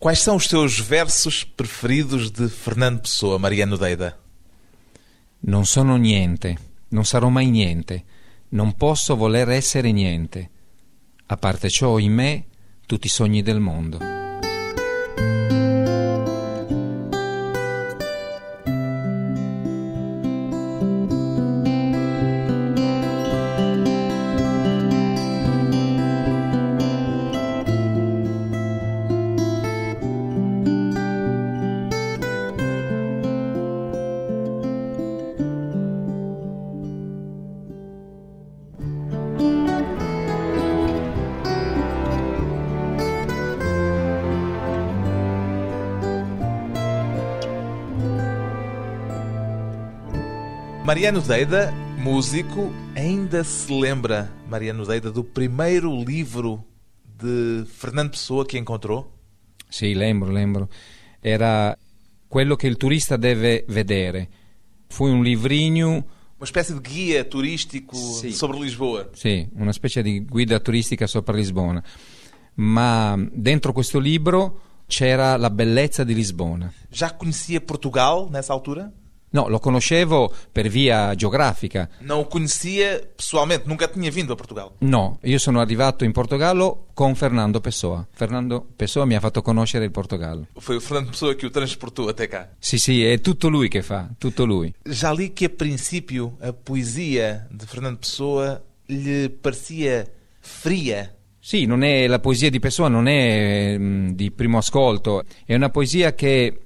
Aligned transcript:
Quais 0.00 0.22
são 0.22 0.36
os 0.36 0.48
teus 0.48 0.78
versos 0.80 1.44
preferidos 1.44 2.30
de 2.30 2.48
Fernando 2.48 3.02
Pessoa, 3.02 3.38
Mariano 3.38 3.76
Deida? 3.76 4.18
Non 5.42 5.66
sono 5.66 5.96
niente, 5.96 6.56
non 6.88 7.04
sarò 7.04 7.28
mai 7.28 7.50
niente, 7.50 8.04
non 8.52 8.72
posso 8.72 9.14
voler 9.14 9.50
essere 9.50 9.92
niente. 9.92 10.50
A 11.26 11.36
parte 11.36 11.68
ciò 11.68 11.98
in 11.98 12.14
me 12.14 12.46
tutti 12.86 13.08
i 13.08 13.10
sogni 13.10 13.42
del 13.42 13.60
mondo. 13.60 13.98
Mariano 51.00 51.22
Deida, 51.22 51.72
músico, 51.96 52.70
ainda 52.94 53.42
se 53.42 53.72
lembra, 53.72 54.30
Mariano 54.46 54.84
Deida, 54.84 55.10
do 55.10 55.24
primeiro 55.24 55.90
livro 56.04 56.62
de 57.16 57.64
Fernando 57.64 58.10
Pessoa 58.10 58.44
que 58.44 58.58
encontrou? 58.58 59.10
Sì, 59.70 59.94
lembro, 59.94 60.30
lembro. 60.30 60.68
Era 61.22 61.74
quello 62.28 62.54
che 62.54 62.66
il 62.66 62.76
turista 62.76 63.16
deve 63.16 63.64
vedere. 63.68 64.28
Fu 64.88 65.06
un 65.06 65.22
livrino, 65.22 66.04
Uma 66.36 66.44
espécie 66.44 66.74
de 66.74 66.80
guia 66.86 67.24
turístico 67.24 67.96
Sim. 67.96 68.32
sobre 68.32 68.58
Lisboa. 68.58 69.08
sì, 69.14 69.48
una 69.54 69.72
specie 69.72 70.02
di 70.02 70.22
guida 70.26 70.60
turistica 70.60 71.06
sopra 71.06 71.34
Lisbona. 71.34 71.82
Ma 72.56 73.16
dentro 73.32 73.72
questo 73.72 73.98
libro 73.98 74.82
c'era 74.86 75.38
la 75.38 75.48
bellezza 75.48 76.04
di 76.04 76.12
Lisbona. 76.12 76.70
Já 76.90 77.16
conhecia 77.16 77.58
Portugal 77.62 78.28
nessa 78.30 78.52
altura? 78.52 78.92
No, 79.32 79.48
lo 79.48 79.60
conoscevo 79.60 80.32
per 80.50 80.68
via 80.68 81.14
geografica. 81.14 81.88
Não 82.00 82.20
o 82.20 82.26
conhecia 82.26 83.00
pessoalmente, 83.16 83.68
nunca 83.68 83.86
tinha 83.86 84.10
vindo 84.10 84.32
a 84.32 84.36
Portugal. 84.36 84.72
No, 84.78 85.18
io 85.22 85.38
sono 85.38 85.60
arrivato 85.60 86.04
in 86.04 86.10
Portogallo 86.10 86.86
con 86.94 87.14
Fernando 87.14 87.60
Pessoa. 87.60 88.04
Fernando 88.10 88.66
Pessoa 88.74 89.04
mi 89.04 89.14
ha 89.14 89.20
fatto 89.20 89.40
conoscere 89.40 89.84
il 89.84 89.92
Portogallo. 89.92 90.48
Foi 90.58 90.80
Fernando 90.80 91.10
Pessoa 91.10 91.34
que 91.34 91.46
o 91.46 91.50
transportou 91.50 92.08
até 92.08 92.26
cá. 92.26 92.48
Sì, 92.58 92.78
sì, 92.78 93.04
è 93.04 93.20
tutto 93.20 93.48
lui 93.48 93.68
che 93.68 93.82
fa, 93.82 94.08
tutto 94.18 94.44
lui. 94.44 94.74
Já 94.84 95.12
li 95.12 95.32
que 95.32 95.46
a 95.46 95.50
princípio 95.50 96.36
a 96.40 96.52
poesia 96.52 97.46
de 97.50 97.66
Fernando 97.66 97.98
Pessoa 97.98 98.60
lhe 98.86 99.30
parecia 99.30 100.06
fria. 100.40 101.14
Sì, 101.38 101.64
non 101.66 101.84
è, 101.84 102.06
la 102.06 102.18
poesia 102.18 102.50
di 102.50 102.58
Pessoa 102.58 102.88
non 102.88 103.06
è 103.06 103.76
mm, 103.78 104.10
di 104.10 104.30
primo 104.30 104.58
ascolto, 104.58 105.24
è 105.46 105.54
una 105.54 105.70
poesia 105.70 106.14
che 106.14 106.58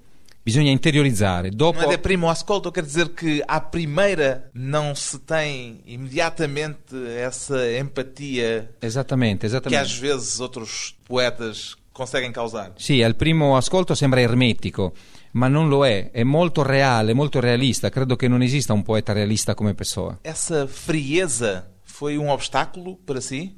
bisogna 0.45 0.71
interiorizzare. 0.71 1.51
Dopo, 1.51 1.81
Não 1.81 1.87
é 1.91 1.97
de 1.97 1.99
primo 1.99 2.29
ascolto, 2.29 2.71
quer 2.71 2.85
dizer 2.85 3.09
que 3.15 3.43
à 3.49 3.61
primeira 3.61 4.51
não 4.53 4.95
se 4.95 5.19
tem 5.21 5.81
imediatamente 5.87 6.95
essa 7.19 7.57
empatia 7.79 8.71
Esattamente, 8.81 9.41
que 9.41 9.47
esattamente. 9.47 9.81
às 9.83 9.97
vezes 9.99 10.41
outros 10.41 10.95
poetas 11.05 11.75
conseguem 11.93 12.31
causar. 12.33 12.73
Sì, 12.77 13.03
al 13.03 13.15
primo 13.15 13.57
ascolto 13.57 13.95
sembra 13.95 14.21
ermetico, 14.21 14.93
ma 15.33 15.49
non 15.49 15.69
lo 15.69 15.87
è, 15.87 16.11
è 16.11 16.25
molto 16.25 16.63
reale, 16.63 17.15
molto 17.15 17.41
realista. 17.41 17.89
Credo 17.89 18.17
che 18.17 18.29
non 18.29 18.43
esista 18.43 18.73
un 18.73 18.83
poeta 18.83 19.13
realista 19.13 19.55
come 19.55 19.75
Pessoa. 19.75 20.19
Essa 20.23 20.67
frieza 20.67 21.71
foi 21.83 22.17
um 22.17 22.29
obstáculo 22.29 22.97
para 23.05 23.21
si? 23.21 23.55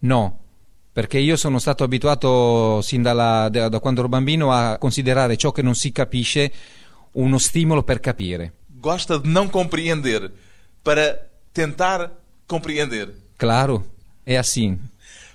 No, 0.00 0.38
perché 0.92 1.18
io 1.18 1.36
sono 1.36 1.58
stato 1.58 1.84
abituato 1.84 2.80
sin 2.82 3.02
dalla- 3.02 3.48
da, 3.48 3.68
da 3.68 3.78
quando 3.80 4.00
ero 4.00 4.08
bambino 4.08 4.52
a 4.52 4.76
considerare 4.78 5.36
ciò 5.36 5.52
che 5.52 5.62
non 5.62 5.74
si 5.74 5.92
capisce 5.92 6.52
uno 7.12 7.38
stimolo 7.38 7.82
per 7.82 8.00
capire. 8.00 8.52
Gosta 8.80 9.18
de 9.18 9.28
não 9.28 9.48
compreender 9.48 10.30
para 10.82 11.18
tentar 11.52 12.10
compreender. 12.46 13.12
Claro, 13.36 13.84
è 14.24 14.36
assim. 14.36 14.78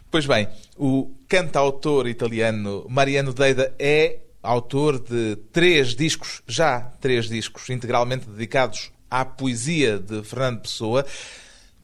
Pois 0.10 0.26
bem, 0.26 0.48
o 0.78 1.12
cantautor 1.28 2.08
italiano 2.08 2.86
Mariano 2.88 3.34
Deida 3.34 3.74
é 3.78 4.20
autor 4.42 5.00
de 5.00 5.36
três 5.52 5.96
discos, 5.96 6.42
já 6.48 6.80
três 7.00 7.28
discos, 7.28 7.70
integralmente 7.70 8.26
dedicados 8.30 8.92
à 9.10 9.26
poesia 9.26 10.00
de 10.00 10.24
Fernando 10.24 10.62
Pessoa. 10.62 11.06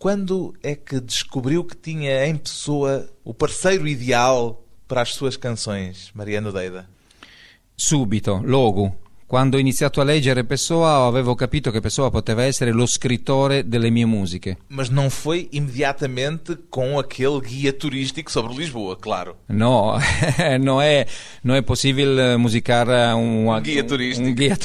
Quando 0.02 0.56
é 0.64 0.74
que 0.74 1.00
descobriu 1.00 1.64
que 1.64 1.78
tinha 1.78 2.26
em 2.26 2.36
Pessoa 2.36 3.08
o 3.24 3.36
parceiro 3.36 3.88
ideal 3.88 4.66
para 4.88 5.04
as 5.04 5.10
suas 5.14 5.38
canções, 5.38 6.10
Mariano 6.16 6.52
Deida? 6.52 6.90
Subito, 7.78 8.42
logo. 8.44 8.96
Quando 9.28 9.54
ho 9.54 9.60
iniziato 9.60 10.02
a 10.02 10.04
leggere 10.04 10.44
Pessoa 10.44 11.06
avevo 11.06 11.36
capito 11.36 11.70
che 11.70 11.82
Pessoa 11.82 12.10
poteva 12.10 12.44
essere 12.44 12.72
lo 12.72 12.88
scrittore 12.88 13.64
delle 13.64 13.92
mie 13.92 14.08
musiche. 14.08 14.58
Mas 14.70 14.90
não 14.90 15.08
foi 15.08 15.48
imediatamente 15.52 16.58
com 16.72 16.98
aquele 16.98 17.40
guia 17.40 17.72
turístico 17.72 18.32
sobre 18.32 18.56
Lisboa, 18.56 18.98
claro. 18.98 19.36
No, 19.50 20.00
non 20.60 20.82
è, 20.82 21.06
non 21.44 21.58
è 21.58 21.62
possibile 21.62 22.38
musicare 22.38 23.14
un, 23.14 23.46
Un 23.46 23.62
guia 23.62 23.86
un 24.18 24.34
guia 24.34 24.58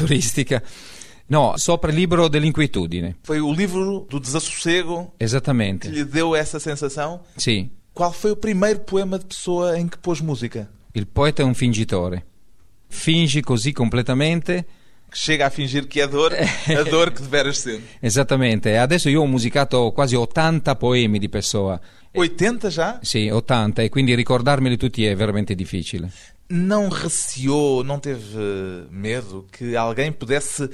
turistica. 1.26 1.53
No, 1.53 1.56
sopra 1.59 1.91
il 1.91 1.97
libro 1.97 2.28
dell'inquietudine. 2.28 3.16
Foi 3.22 3.41
o 3.41 3.53
livro 3.53 4.06
do 4.09 4.19
desassossego 4.20 5.12
que 5.19 5.25
Esattamente. 5.25 5.88
lhe 5.88 6.04
deu 6.04 6.34
essa 6.34 6.59
sensação? 6.59 7.20
Sì, 7.37 7.70
Qual 7.92 8.12
foi 8.12 8.31
o 8.32 8.37
primeiro 8.37 8.81
poema 8.81 9.19
de 9.19 9.25
Pessoa 9.25 9.78
em 9.78 9.88
que 9.88 9.97
pôs 9.98 10.20
música? 10.20 10.69
il 10.94 11.06
poeta 11.06 11.42
è 11.42 11.44
un 11.44 11.54
fingitore. 11.54 12.25
Fingi 12.88 13.41
così 13.42 13.72
completamente. 13.72 14.65
Que 15.10 15.16
chega 15.19 15.47
a 15.47 15.50
fingir 15.50 15.86
que 15.86 16.00
é 16.00 16.06
dor, 16.06 16.32
a 16.34 16.82
dor 16.91 17.10
que 17.12 17.22
deveras 17.22 17.59
sente. 17.59 17.84
Esattamente. 18.03 18.76
Adesso 18.76 19.09
io 19.09 19.22
ho 19.22 19.26
musicato 19.26 19.92
quasi 19.92 20.15
80 20.16 20.75
poemi 20.76 21.19
di 21.19 21.28
Pessoa. 21.28 21.81
80 22.12 22.70
já? 22.70 22.98
Sì, 23.03 23.28
80 23.28 23.82
e 23.82 23.88
quindi 23.88 24.15
ricordarmeli 24.15 24.76
tutti 24.76 25.04
è 25.06 25.15
veramente 25.15 25.54
difficile. 25.54 26.10
Não 26.48 26.88
receou, 26.88 27.82
não 27.82 27.98
teve 27.98 28.86
medo 28.91 29.47
que 29.50 29.75
alguém 29.76 30.12
pudesse 30.12 30.69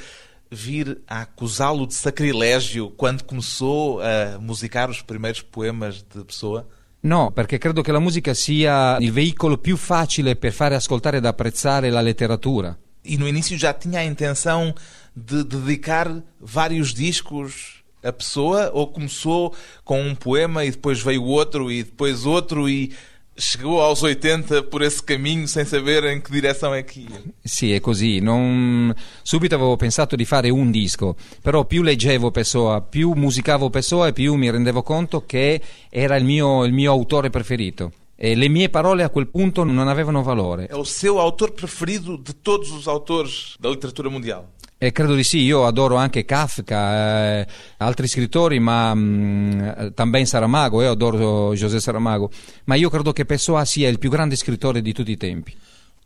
vir 0.53 1.01
a 1.09 1.23
acusá-lo 1.23 1.87
de 1.87 1.95
sacrilégio 1.95 2.91
quando 2.91 3.25
começou 3.25 4.01
a 4.03 4.39
musicar 4.39 4.91
os 4.91 5.01
primeiros 5.01 5.41
poemas 5.41 6.03
de 6.03 6.23
Pessoa? 6.25 6.69
No, 7.03 7.33
perché 7.33 7.59
credo 7.59 7.83
che 7.83 7.91
la 7.91 7.99
musica 7.99 8.35
sia 8.35 8.97
il 9.01 9.11
veicolo 9.11 9.59
più 9.59 9.77
facile 9.77 10.37
per 10.37 10.53
fare 10.53 10.77
ascoltare 10.77 11.17
ed 11.17 11.25
apprezzare 11.25 11.91
la 11.91 12.01
letteratura. 12.01 12.79
E 13.05 13.17
no 13.17 13.27
início 13.27 13.59
já 13.59 13.73
tinha 13.73 14.01
a 14.01 14.05
intenção 14.05 14.73
de 15.17 15.43
dedicar 15.43 16.23
vários 16.39 16.95
discos 16.95 17.83
a 18.03 18.13
pessoa 18.13 18.71
ou 18.73 18.89
começou 18.89 19.55
com 19.85 20.01
um 20.01 20.15
poema 20.15 20.65
e 20.65 20.71
depois 20.71 21.01
veio 21.01 21.25
outro 21.25 21.71
e 21.71 21.85
depois 21.85 22.27
outro 22.27 22.69
e 22.69 22.93
chegou 23.37 23.81
aos 23.81 24.03
80 24.03 24.65
por 24.65 24.83
esse 24.83 25.03
caminho 25.03 25.49
sem 25.49 25.65
saber 25.65 26.05
em 26.05 26.21
que 26.21 26.31
direção 26.31 26.75
é 26.75 26.83
que 26.83 27.01
ia? 27.01 27.23
Sì, 27.45 27.73
è 27.73 27.81
così. 27.81 28.21
Non... 28.21 28.95
Subito 29.23 29.55
avevo 29.55 29.77
pensato 29.77 30.17
di 30.17 30.25
fare 30.25 30.51
un 30.51 30.71
disco, 30.71 31.17
però 31.41 31.65
più 31.65 31.83
leggevo 31.83 32.31
Pessoa, 32.31 32.81
più 32.81 33.13
musicavo 33.13 33.71
Pessoa 33.71 34.09
e 34.09 34.13
più 34.13 34.35
mi 34.35 34.51
rendevo 34.51 34.83
conto 34.83 35.25
che 35.25 35.61
era 35.89 36.17
il 36.17 36.25
mio, 36.25 36.65
il 36.65 36.73
mio 36.73 36.93
autore 36.93 37.31
preferito. 37.31 37.93
E 38.15 38.35
le 38.35 38.49
mie 38.49 38.69
parole 38.69 39.03
a 39.03 39.11
quel 39.11 39.29
punto 39.29 39.65
non 39.65 39.89
avevano 39.89 40.23
valore. 40.23 40.69
É 40.69 40.77
o 40.77 40.85
seu 40.85 41.19
autor 41.19 41.53
preferido 41.53 42.17
de 42.17 42.33
todos 42.33 42.71
os 42.71 42.87
autores 42.87 43.57
da 43.59 43.69
literatura 43.69 44.09
mundial. 44.09 44.49
E 44.79 44.91
credo 44.91 45.15
di 45.15 45.23
sì, 45.23 45.39
io 45.39 45.65
adoro 45.65 45.95
anche 45.95 46.25
Kafka, 46.25 47.39
eh, 47.39 47.47
altri 47.79 48.09
scrittori, 48.09 48.59
ma 48.59 48.93
mh, 48.93 49.95
también 49.95 50.27
Saramago, 50.27 50.83
io 50.83 50.91
adoro 50.91 51.55
José 51.55 51.79
Saramago, 51.79 52.31
ma 52.65 52.75
io 52.75 52.91
credo 52.91 53.13
che 53.13 53.25
Pessoa 53.25 53.65
sia 53.65 53.89
il 53.89 54.01
più 54.01 54.11
grande 54.11 54.35
scrittore 54.35 54.83
di 54.83 54.93
tutti 54.93 55.13
i 55.13 55.17
tempi. 55.17 55.57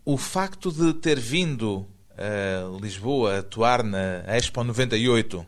O 0.04 0.18
facto 0.18 0.70
de 0.70 0.98
ter 0.98 1.18
vindo 1.18 1.86
a 2.18 2.68
Lisboa 2.78 3.38
atuar 3.38 3.82
na 3.82 4.22
Expo 4.26 4.62
98 4.62 5.46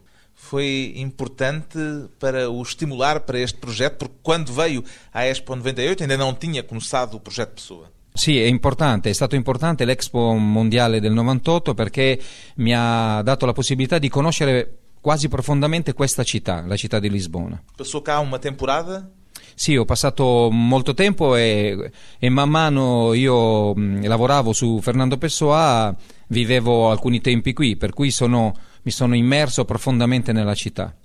foi 0.49 0.95
importante 0.97 1.79
para 2.19 2.49
o 2.49 2.63
estimular 2.63 3.21
para 3.21 3.39
este 3.39 3.59
projeto, 3.59 3.99
porque 3.99 4.15
quando 4.23 4.51
veio 4.51 4.83
à 5.13 5.27
Expo 5.27 5.55
98 5.55 6.03
ainda 6.03 6.17
não 6.17 6.33
tinha 6.33 6.63
começado 6.63 7.15
o 7.17 7.21
projeto 7.21 7.53
Pessoa. 7.53 7.91
Sì, 8.15 8.41
è 8.41 8.47
importante, 8.47 9.11
è 9.11 9.13
stato 9.13 9.37
importante 9.37 9.85
l'Expo 9.85 10.33
Mondiale 10.33 11.01
del 11.01 11.13
98 11.13 11.75
perché 11.75 12.19
mi 12.57 12.75
ha 12.75 13.21
dato 13.23 13.47
la 13.47 13.53
possibilità 13.53 13.99
di 13.99 14.09
conoscere 14.09 14.79
quasi 15.01 15.29
profondamente 15.29 15.93
questa 15.93 16.25
città, 16.25 16.65
la 16.67 16.77
città 16.77 16.99
di 16.99 17.11
Lisbona. 17.11 17.63
Passou 17.77 18.03
cá 18.03 18.19
uma 18.19 18.39
temporada, 18.39 19.09
Sì, 19.55 19.77
ho 19.77 19.85
passato 19.85 20.51
molto 20.53 20.95
tempo 20.95 21.35
e, 21.35 21.91
e 22.19 22.29
man 22.29 22.49
mano 22.49 23.13
io 23.13 23.75
mh, 23.75 24.07
lavoravo 24.07 24.53
su 24.53 24.79
Fernando 24.81 25.19
Pessoa, 25.19 25.93
vivevo 26.29 26.91
alcuni 26.91 27.21
tempi 27.21 27.53
qui, 27.53 27.75
per 27.75 27.93
cui 27.93 28.13
sono, 28.13 28.55
mi 28.89 28.93
sono 28.93 29.15
immerso 29.15 29.67
profondamente 29.67 30.33
nella 30.33 30.55
città. 30.55 30.97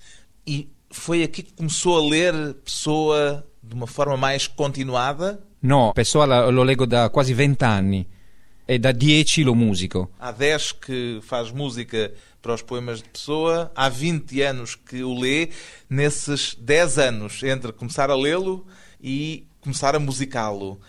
E 0.45 0.69
foi 0.89 1.21
aqui 1.21 1.43
que 1.43 1.53
começou 1.53 1.97
a 1.97 2.09
ler 2.09 2.53
Pessoa 2.63 3.45
de 3.61 3.75
uma 3.75 3.87
forma 3.87 4.15
mais 4.15 4.47
continuada? 4.47 5.45
No, 5.61 5.91
Pessoa 5.93 6.49
lo 6.49 6.63
leggo 6.63 6.85
da 6.85 7.09
quasi 7.09 7.33
vent'anni 7.33 8.07
e 8.65 8.79
da 8.79 8.93
dieci 8.93 9.43
lo 9.43 9.53
musico. 9.53 10.11
Há 10.17 10.31
10 10.31 10.71
que 10.73 11.19
faz 11.21 11.51
música 11.51 12.13
para 12.41 12.53
os 12.53 12.61
poemas 12.61 13.01
de 13.01 13.09
Pessoa, 13.09 13.69
há 13.75 13.89
20 13.89 14.41
anos 14.41 14.75
que 14.75 15.03
o 15.03 15.13
lê. 15.19 15.49
Nesses 15.89 16.55
10 16.55 16.97
anos, 16.99 17.43
entre 17.43 17.73
começar 17.73 18.09
a 18.09 18.15
lê-lo 18.15 18.65
e 19.01 19.45
começar 19.59 19.93
a 19.93 19.99
musicá-lo, 19.99 20.79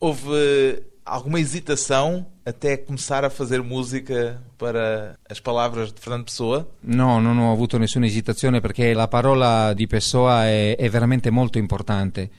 houve 0.00 0.82
alguma 1.04 1.40
hesitação 1.40 2.26
até 2.44 2.76
começar 2.76 3.24
a 3.24 3.30
fazer 3.30 3.62
música 3.62 4.42
para 4.58 5.18
as 5.28 5.40
palavras 5.40 5.92
de 5.92 6.00
Fernando 6.00 6.24
Pessoa? 6.24 6.68
No, 6.80 7.20
non 7.20 7.38
ho 7.38 7.52
avuto 7.52 7.78
nessuna 7.78 8.06
esitazione 8.06 8.60
perché 8.60 8.92
la 8.94 9.08
parola 9.08 9.72
di 9.74 9.86
Pessoa 9.86 10.46
è, 10.46 10.76
è 10.76 10.88
veramente 10.88 11.30
molto 11.30 11.58
importante 11.58 12.30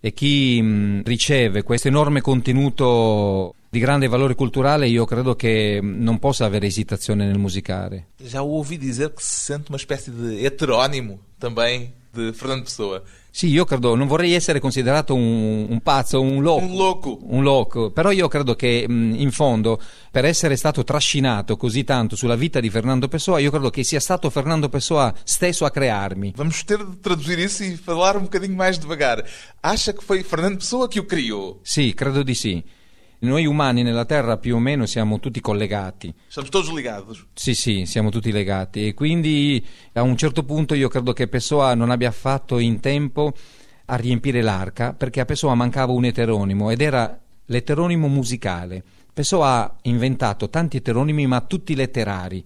e 0.00 0.12
chi 0.12 0.60
mh, 0.60 1.02
riceve 1.04 1.62
questo 1.62 1.86
enorme 1.86 2.20
contenuto 2.20 3.54
di 3.70 3.78
grande 3.78 4.08
valore 4.08 4.34
culturale 4.34 4.88
io 4.88 5.04
credo 5.04 5.36
che 5.36 5.80
mh, 5.80 6.02
non 6.02 6.18
possa 6.18 6.44
avere 6.44 6.66
esitazione 6.66 7.24
nel 7.24 7.38
musicare. 7.38 8.08
Já 8.20 8.42
ouvi 8.42 8.76
dizer 8.76 9.10
que 9.10 9.22
se 9.22 9.44
sente 9.44 9.70
uma 9.70 9.78
espécie 9.78 10.10
de 10.10 10.44
heterónimo 10.44 11.20
também 11.38 11.92
de 12.12 12.32
Fernando 12.32 12.64
Pessoa. 12.64 13.02
Sì, 13.34 13.48
io 13.48 13.64
credo, 13.64 13.94
non 13.94 14.06
vorrei 14.06 14.34
essere 14.34 14.60
considerato 14.60 15.14
un, 15.14 15.66
un 15.68 15.80
pazzo, 15.80 16.20
un 16.20 16.42
loco. 16.42 16.64
Um 16.66 16.76
louco. 16.76 17.18
Un 17.22 17.42
loco, 17.42 17.90
però 17.90 18.10
io 18.10 18.28
credo 18.28 18.54
che 18.54 18.84
in 18.86 19.30
fondo 19.32 19.80
per 20.10 20.26
essere 20.26 20.54
stato 20.56 20.84
trascinato 20.84 21.56
così 21.56 21.82
tanto 21.82 22.14
sulla 22.14 22.36
vita 22.36 22.60
di 22.60 22.68
Fernando 22.68 23.08
Pessoa, 23.08 23.38
io 23.38 23.50
credo 23.50 23.70
che 23.70 23.84
sia 23.84 24.00
stato 24.00 24.28
Fernando 24.28 24.68
Pessoa 24.68 25.14
stesso 25.24 25.64
a 25.64 25.70
crearmi. 25.70 26.34
Vamos 26.36 26.62
ter 26.64 26.84
de 26.84 26.96
traduzir 27.00 27.38
isso 27.38 27.64
e 27.64 27.74
falar 27.78 28.18
um 28.18 28.24
bocadinho 28.24 28.54
mais 28.54 28.76
devagar. 28.76 29.24
Acha 29.62 29.94
que 29.94 30.04
foi 30.04 30.22
Fernando 30.22 30.58
Pessoa 30.58 30.86
que 30.86 31.00
o 31.00 31.06
criou? 31.06 31.58
Sì, 31.62 31.94
credo 31.94 32.22
di 32.22 32.34
sì. 32.34 32.62
Noi 33.22 33.46
umani 33.46 33.84
nella 33.84 34.04
Terra 34.04 34.36
più 34.36 34.56
o 34.56 34.58
meno 34.58 34.84
siamo 34.84 35.20
tutti 35.20 35.40
collegati. 35.40 36.12
Estamos 36.26 36.50
todos 36.50 36.72
ligados. 36.72 37.24
Sì, 37.34 37.54
sì, 37.54 37.86
siamo 37.86 38.10
tutti 38.10 38.32
legati 38.32 38.88
e 38.88 38.94
quindi 38.94 39.64
a 39.92 40.02
un 40.02 40.16
certo 40.16 40.42
punto 40.42 40.74
io 40.74 40.88
credo 40.88 41.12
che 41.12 41.28
Pessoa 41.28 41.72
non 41.74 41.90
abbia 41.90 42.10
fatto 42.10 42.58
in 42.58 42.80
tempo 42.80 43.32
a 43.84 43.94
riempire 43.94 44.42
l'arca 44.42 44.92
perché 44.92 45.20
a 45.20 45.24
Pessoa 45.24 45.54
mancava 45.54 45.92
un 45.92 46.04
eteronimo 46.04 46.70
ed 46.70 46.80
era 46.80 47.16
l'eteronimo 47.46 48.08
musicale. 48.08 48.82
Pessoa 49.12 49.48
ha 49.48 49.76
inventato 49.82 50.50
tanti 50.50 50.78
eteronimi 50.78 51.24
ma 51.28 51.42
tutti 51.42 51.76
letterari, 51.76 52.44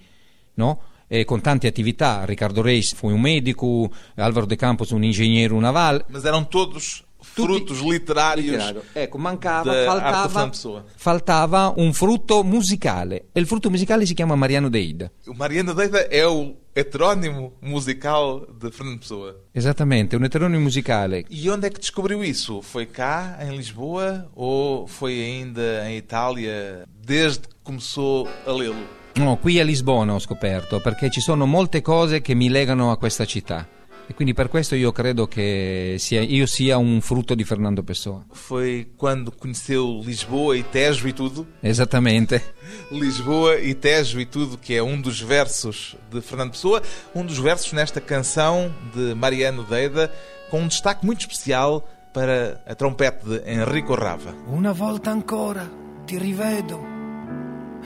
no? 0.55 0.83
E 1.07 1.25
con 1.25 1.41
tante 1.41 1.69
attività. 1.69 2.27
Riccardo 2.27 2.61
Reis 2.61 2.93
fu 2.93 3.09
un 3.09 3.21
medico, 3.23 3.91
Alvaro 4.17 4.45
De 4.45 4.57
Campos 4.57 4.91
un 4.91 5.05
ingegnere 5.05 5.55
naval. 5.55 6.05
Mas 6.09 6.25
eram 6.27 6.47
todos 6.49 7.06
frutos 7.45 7.81
literários 7.81 8.75
Ecco, 8.95 9.19
mancava, 9.19 9.73
faltava, 9.85 10.53
faltava 10.97 11.75
un 11.77 11.93
frutto 11.93 12.43
musicale 12.43 13.27
e 13.33 13.41
il 13.41 13.47
frutto 13.47 13.71
musicale 13.71 14.07
si 14.07 14.15
chiama 14.15 14.35
Mariano 14.35 14.69
Deida. 14.69 15.11
O 15.27 15.35
Mariana 15.35 15.75
Deida 15.75 16.09
é 16.11 16.27
o 16.27 16.57
heterónimo 16.75 17.55
musical 17.61 18.47
de 18.59 18.71
Fernando 18.71 19.01
Pessoa. 19.01 19.37
Esattamente, 19.55 20.17
un 20.17 20.25
eteronimo 20.25 20.63
musicale. 20.63 21.25
E 21.31 21.49
onde 21.49 21.67
é 21.67 21.71
que 21.71 21.81
descobriu 21.81 22.23
isso? 22.23 22.61
Foi 22.63 22.87
cá, 22.87 23.39
em 23.41 23.57
Lisboa, 23.57 24.31
ou 24.35 24.87
foi 24.87 25.23
ainda 25.23 25.89
em 25.89 25.97
Itália, 25.97 26.85
desde 26.87 27.49
que 27.49 27.55
começou 27.63 28.29
a 28.47 28.53
lê-lo? 28.53 28.87
No, 29.17 29.39
qui 29.39 29.59
a 29.59 29.65
Lisbona 29.65 30.13
ho 30.13 30.19
scoperto, 30.19 30.81
perché 30.81 31.09
ci 31.11 31.23
sono 31.23 31.47
molte 31.47 31.81
cose 31.81 32.21
che 32.21 32.35
mi 32.35 32.51
legano 32.51 32.91
a 32.91 32.99
questa 32.99 33.25
città. 33.25 33.67
E 34.09 34.15
quindi 34.15 34.35
per 34.35 34.49
questo 34.49 34.77
io 34.77 34.93
credo 34.93 35.27
che 35.27 35.97
sia, 35.99 36.21
io 36.21 36.47
sia 36.47 36.79
un 36.79 37.01
frutto 37.01 37.35
di 37.35 37.43
Fernando 37.43 37.83
Pessoa. 37.83 38.25
Foi 38.31 38.93
quando 38.97 39.33
conheceu 39.33 40.01
Lisboa 40.05 40.57
e 40.57 40.65
Tejo 40.71 41.09
e 41.09 41.13
tudo? 41.13 41.47
Esattamente. 41.61 42.41
Lisboa 42.91 43.57
e 43.57 43.75
Tejo 43.75 44.21
e 44.21 44.27
tudo, 44.27 44.59
que 44.59 44.75
é 44.75 44.83
um 44.83 45.01
dos 45.01 45.21
versos 45.21 45.97
de 46.09 46.21
Fernando 46.21 46.53
Pessoa, 46.53 46.81
um 47.15 47.25
dos 47.25 47.39
versos 47.39 47.73
nesta 47.73 48.01
canção 48.01 48.73
de 48.95 49.13
Mariano 49.15 49.65
Deida, 49.65 50.13
com 50.51 50.61
um 50.61 50.69
destaque 50.69 51.05
muito 51.05 51.23
especial 51.23 51.89
para 52.13 52.63
a 52.65 52.75
trompete 52.77 53.27
de 53.27 53.43
Enrico 53.45 53.95
Rava. 53.95 54.33
Una 54.47 54.73
volta 54.73 55.11
ancora 55.11 55.69
ti 56.07 56.17
rivedo, 56.17 56.81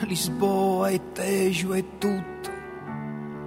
Lisboa 0.06 0.92
e 0.92 1.00
Tejo 1.14 1.74
e 1.74 1.82
tutto, 1.98 2.50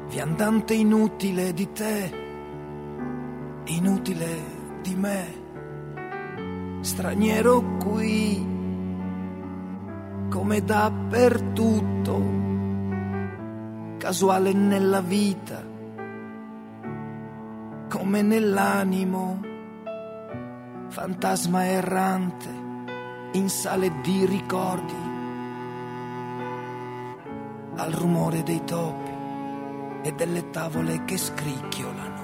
viandante 0.09 0.73
inutile 0.73 1.53
di 1.53 1.71
te, 1.71 2.22
inutile 3.65 4.81
di 4.81 4.95
me, 4.95 5.25
straniero 6.81 7.77
qui, 7.77 8.45
come 10.29 10.63
dappertutto, 10.63 12.21
casuale 13.97 14.51
nella 14.53 15.01
vita, 15.01 15.63
come 17.89 18.21
nell'animo 18.21 19.39
fantasma 20.89 21.65
errante 21.65 22.49
in 23.33 23.49
sale 23.49 24.01
di 24.01 24.25
ricordi, 24.25 25.11
al 27.75 27.91
rumore 27.91 28.43
dei 28.43 28.63
topi 28.63 29.11
e 30.03 30.11
delle 30.13 30.49
tavole 30.49 31.05
che 31.05 31.17
scricchiolano. 31.17 32.22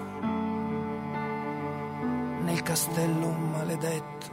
Nel 2.41 2.61
castello 2.63 3.31
maledetto, 3.31 4.27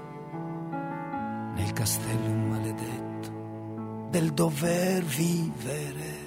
nel 1.54 1.72
castello 1.72 2.28
maledetto 2.28 4.08
del 4.10 4.32
dover 4.32 5.02
vivere. 5.02 6.25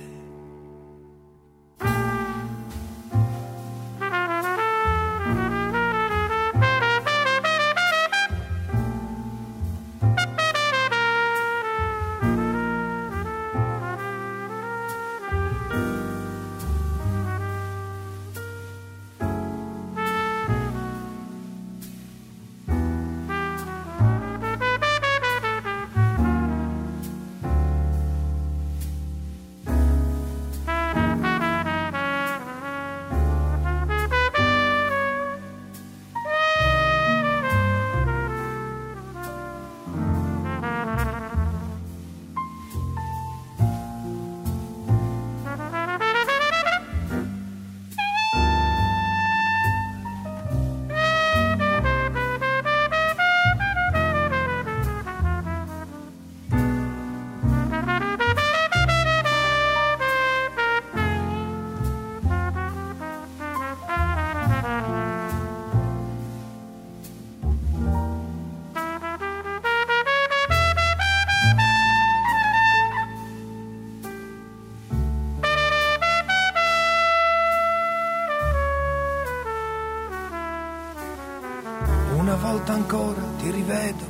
Volta 82.69 82.73
ancora 82.73 83.21
ti 83.39 83.51
rivedo, 83.51 84.05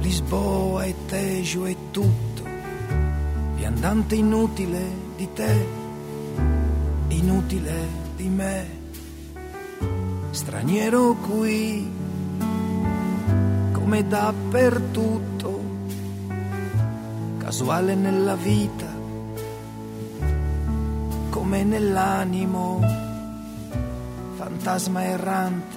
Lisboa 0.00 0.84
e 0.84 0.94
Tejo 1.06 1.66
e 1.66 1.76
tutto, 1.90 2.42
viandante 3.54 4.14
inutile 4.14 4.82
di 5.16 5.28
te, 5.32 5.66
inutile 7.08 7.86
di 8.16 8.28
me, 8.28 8.66
straniero 10.30 11.14
qui, 11.14 11.90
come 13.72 14.06
dappertutto, 14.06 15.60
casuale 17.38 17.94
nella 17.94 18.36
vita, 18.36 18.86
come 21.30 21.64
nell'animo, 21.64 22.80
fantasma 24.36 25.04
errante 25.04 25.67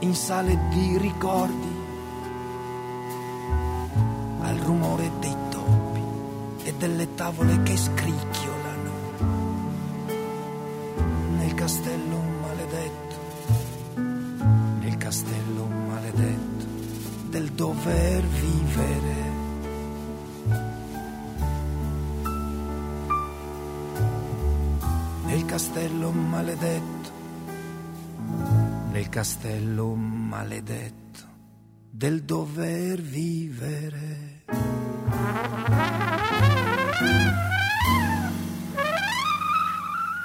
in 0.00 0.14
sale 0.14 0.58
di 0.70 0.96
ricordi, 0.98 1.76
al 4.40 4.56
rumore 4.58 5.10
dei 5.18 5.36
topi 5.50 6.02
e 6.64 6.74
delle 6.74 7.14
tavole 7.14 7.62
che 7.62 7.76
scricchiolano 7.76 8.90
nel 11.38 11.54
castello 11.54 12.22
maledetto, 12.40 13.16
nel 14.80 14.96
castello 14.96 15.66
maledetto 15.66 16.48
del 17.30 17.50
dover 17.52 18.24
vivere. 18.24 19.36
Nel 25.24 25.44
castello 25.44 26.10
maledetto, 26.10 26.97
nel 28.98 29.08
castello 29.10 29.94
maledetto 29.94 31.24
del 31.92 32.20
dover 32.20 33.00
vivere. 33.00 34.42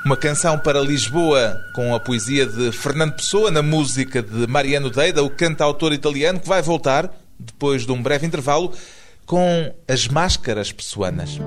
Uma 0.04 0.18
canção 0.18 0.58
para 0.58 0.82
Lisboa 0.82 1.56
com 1.76 1.94
a 1.94 2.00
poesia 2.00 2.48
de 2.48 2.72
Fernando 2.72 3.14
Pessoa, 3.14 3.52
na 3.52 3.62
música 3.62 4.24
de 4.24 4.48
Mariano 4.48 4.90
Deida, 4.90 5.24
o 5.24 5.30
cantautor 5.30 5.94
italiano, 5.94 6.40
que 6.40 6.48
vai 6.48 6.64
voltar, 6.64 7.14
depois 7.38 7.86
de 7.86 7.92
um 7.92 8.02
breve 8.02 8.26
intervalo, 8.26 8.74
com 9.28 9.72
as 9.88 10.08
máscaras 10.08 10.72
pessoanas. 10.72 11.40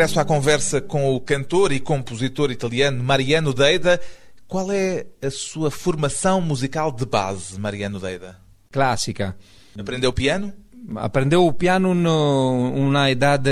Regresso 0.00 0.18
à 0.18 0.24
conversa 0.24 0.80
com 0.80 1.14
o 1.14 1.20
cantor 1.20 1.72
e 1.72 1.78
compositor 1.78 2.50
italiano 2.50 3.04
Mariano 3.04 3.52
Deida, 3.52 4.00
qual 4.48 4.72
é 4.72 5.04
a 5.22 5.30
sua 5.30 5.70
formação 5.70 6.40
musical 6.40 6.90
de 6.90 7.04
base, 7.04 7.60
Mariano 7.60 8.00
Deida? 8.00 8.38
Clássica. 8.72 9.36
Aprendeu 9.78 10.10
piano? 10.10 10.54
Aprendeu 10.96 11.46
o 11.46 11.52
piano 11.52 11.94
no, 11.94 12.72
uma 12.74 13.10
idade 13.10 13.50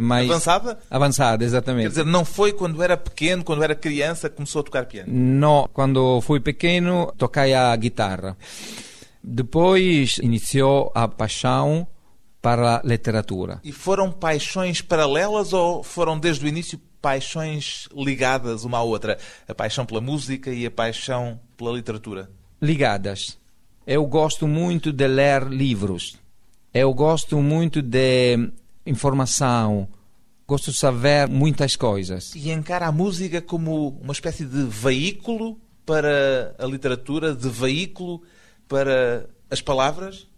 mais 0.00 0.30
Avançada? 0.30 0.78
avançada, 0.88 1.38
Quer 1.38 1.44
exatamente. 1.46 1.88
dizer, 1.88 2.06
não 2.06 2.24
foi 2.24 2.52
quando 2.52 2.80
era 2.84 2.96
pequeno, 2.96 3.42
quando 3.42 3.64
era 3.64 3.74
criança, 3.74 4.30
que 4.30 4.36
começou 4.36 4.60
a 4.60 4.62
tocar 4.62 4.86
piano? 4.86 5.12
No, 5.12 5.68
quando 5.72 6.20
fui 6.20 6.38
pequeno 6.38 7.12
toccai 7.18 7.52
a 7.52 7.74
guitarra. 7.74 8.36
Depois 9.22 10.18
iniziò 10.22 10.88
a 10.94 11.08
paixão 11.08 11.84
para 12.40 12.76
a 12.76 12.82
literatura. 12.84 13.60
E 13.62 13.72
foram 13.72 14.10
paixões 14.10 14.80
paralelas 14.80 15.52
ou 15.52 15.82
foram 15.82 16.18
desde 16.18 16.44
o 16.44 16.48
início 16.48 16.80
paixões 17.00 17.88
ligadas 17.94 18.64
uma 18.64 18.78
à 18.78 18.82
outra? 18.82 19.18
A 19.48 19.54
paixão 19.54 19.86
pela 19.86 20.00
música 20.00 20.50
e 20.50 20.66
a 20.66 20.70
paixão 20.70 21.40
pela 21.56 21.72
literatura? 21.72 22.30
Ligadas. 22.60 23.38
Eu 23.86 24.04
gosto 24.06 24.46
muito 24.46 24.92
de 24.92 25.06
ler 25.06 25.44
livros. 25.44 26.16
Eu 26.72 26.92
gosto 26.94 27.40
muito 27.42 27.82
de 27.82 28.50
informação. 28.86 29.88
Gosto 30.46 30.70
de 30.70 30.78
saber 30.78 31.28
muitas 31.28 31.76
coisas. 31.76 32.34
E 32.34 32.50
encara 32.50 32.86
a 32.86 32.92
música 32.92 33.40
como 33.40 33.98
uma 34.02 34.12
espécie 34.12 34.44
de 34.44 34.64
veículo 34.64 35.58
para 35.86 36.54
a 36.58 36.66
literatura, 36.66 37.34
de 37.34 37.48
veículo 37.48 38.22
para 38.68 39.28
as 39.50 39.60
palavras? 39.60 40.29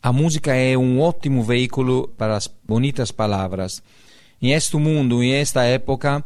A 0.00 0.12
música 0.12 0.54
é 0.54 0.78
um 0.78 1.00
ótimo 1.00 1.42
veículo 1.42 2.08
para 2.16 2.36
as 2.36 2.46
bonitas 2.46 3.10
palavras. 3.10 3.82
Em 4.40 4.52
este 4.52 4.76
mundo, 4.76 5.22
em 5.22 5.32
esta 5.32 5.64
época, 5.64 6.24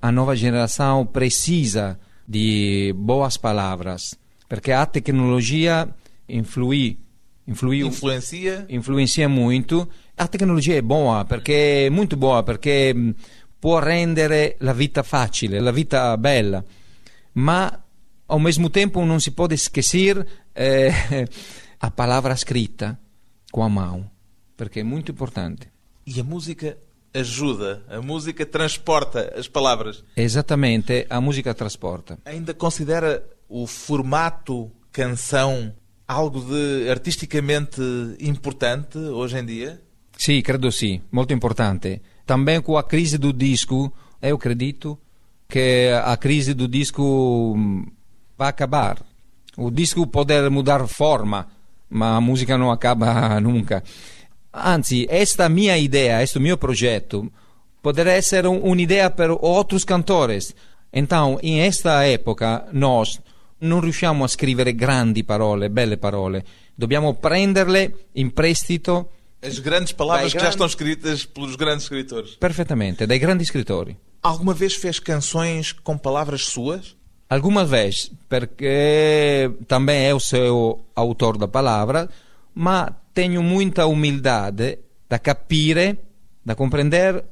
a 0.00 0.10
nova 0.10 0.34
geração 0.34 1.06
precisa 1.06 1.98
de 2.26 2.92
boas 2.96 3.36
palavras, 3.36 4.18
porque 4.48 4.72
a 4.72 4.84
tecnologia 4.86 5.88
influi, 6.28 6.98
influiu, 7.46 7.86
Influencia? 7.86 8.66
influencia 8.68 9.28
muito. 9.28 9.88
A 10.16 10.26
tecnologia 10.26 10.76
é 10.76 10.82
boa, 10.82 11.24
perché 11.24 11.86
è 11.86 11.90
muito 11.90 12.16
boa, 12.16 12.42
mh, 12.42 13.10
può 13.60 13.78
rendere 13.78 14.56
la 14.60 14.72
vita 14.72 15.04
facile, 15.04 15.60
la 15.60 15.70
vita 15.70 16.16
bella, 16.16 16.64
ma 17.34 17.84
ao 18.26 18.38
mesmo 18.40 18.68
tempo 18.68 19.04
non 19.04 19.20
si 19.20 19.30
può 19.30 19.46
esquecer 19.48 20.26
eh, 20.52 21.28
a 21.78 21.90
palavra 21.92 22.34
scritta 22.34 22.98
com 23.52 23.62
a 23.62 23.68
mão, 23.68 24.10
perché 24.56 24.80
è 24.80 24.82
muito 24.82 25.12
importante. 25.12 25.70
E 26.04 26.18
a 26.18 26.24
música 26.24 26.76
ajuda, 27.14 27.84
a 27.88 28.00
música 28.00 28.44
transporta 28.46 29.32
as 29.36 29.46
palavras. 29.46 30.02
Esattamente, 30.16 31.06
a 31.08 31.20
musica 31.20 31.54
trasporta. 31.54 32.18
Ainda 32.24 32.54
considera 32.54 33.22
o 33.48 33.66
formato 33.66 34.72
canção 34.90 35.74
algo 36.08 36.40
de 36.40 36.90
artisticamente 36.90 37.80
importante 38.20 38.98
hoje 38.98 39.38
em 39.38 39.46
dia? 39.46 39.80
Sì, 40.16 40.42
credo 40.42 40.70
sì, 40.70 41.00
molto 41.10 41.32
importante. 41.32 42.00
Também 42.24 42.60
com 42.62 42.76
a 42.76 42.84
crise 42.84 43.18
do 43.18 43.32
disco, 43.32 43.92
eu 44.20 44.36
acredito 44.36 44.98
que 45.48 45.90
a 45.92 46.16
crise 46.16 46.54
do 46.54 46.66
disco 46.68 47.02
hum, 47.54 47.86
vai 48.38 48.48
acabar. 48.48 49.02
O 49.56 49.70
disco 49.70 50.06
pode 50.06 50.48
mudar 50.48 50.86
forma, 50.86 51.46
ma 51.92 52.16
a 52.16 52.20
música 52.20 52.56
não 52.58 52.70
acaba 52.72 53.38
nunca. 53.40 53.82
Anzi, 54.52 55.06
esta 55.08 55.48
minha 55.48 55.76
ideia, 55.78 56.22
este 56.22 56.38
mio 56.38 56.56
progetto, 56.58 57.30
poderia 57.80 58.12
essere 58.12 58.46
un- 58.48 58.60
un'idea 58.62 59.10
per 59.10 59.30
outros 59.30 59.84
cantores. 59.84 60.54
Então, 60.92 61.38
in 61.42 61.58
esta 61.60 62.04
época, 62.04 62.66
nós 62.72 63.20
non 63.60 63.80
riusciamo 63.80 64.24
a 64.24 64.28
scrivere 64.28 64.74
grandi 64.74 65.22
parole, 65.24 65.68
belle 65.70 65.96
parole. 65.96 66.44
Dobbiamo 66.74 67.14
prenderle 67.14 68.08
in 68.14 68.30
prestito 68.30 69.08
As 69.40 69.58
grandes 69.60 69.92
palavras 69.92 70.32
que 70.32 70.38
já 70.40 70.50
estão 70.50 70.66
escritas 70.66 71.24
pelos 71.26 71.56
grandes 71.56 71.84
escritores. 71.84 72.36
perfettamente 72.38 73.06
dai 73.06 73.18
grandi 73.18 73.44
scrittori. 73.44 73.96
Alguma 74.22 74.54
vez 74.54 74.74
fez 74.74 75.00
canções 75.00 75.72
com 75.72 75.96
palavras 75.98 76.42
suas? 76.44 76.94
Algumas 77.32 77.70
vezes, 77.70 78.10
perché 78.28 79.50
também 79.66 80.04
eu 80.04 80.20
sou 80.20 80.84
autor 80.94 81.38
da 81.38 81.48
palavra, 81.48 82.06
ma 82.54 82.92
tenho 83.14 83.42
muita 83.42 83.86
humildade 83.86 84.78
da 85.08 85.18
capire, 85.18 85.98
da 86.44 86.54
compreender 86.54 87.24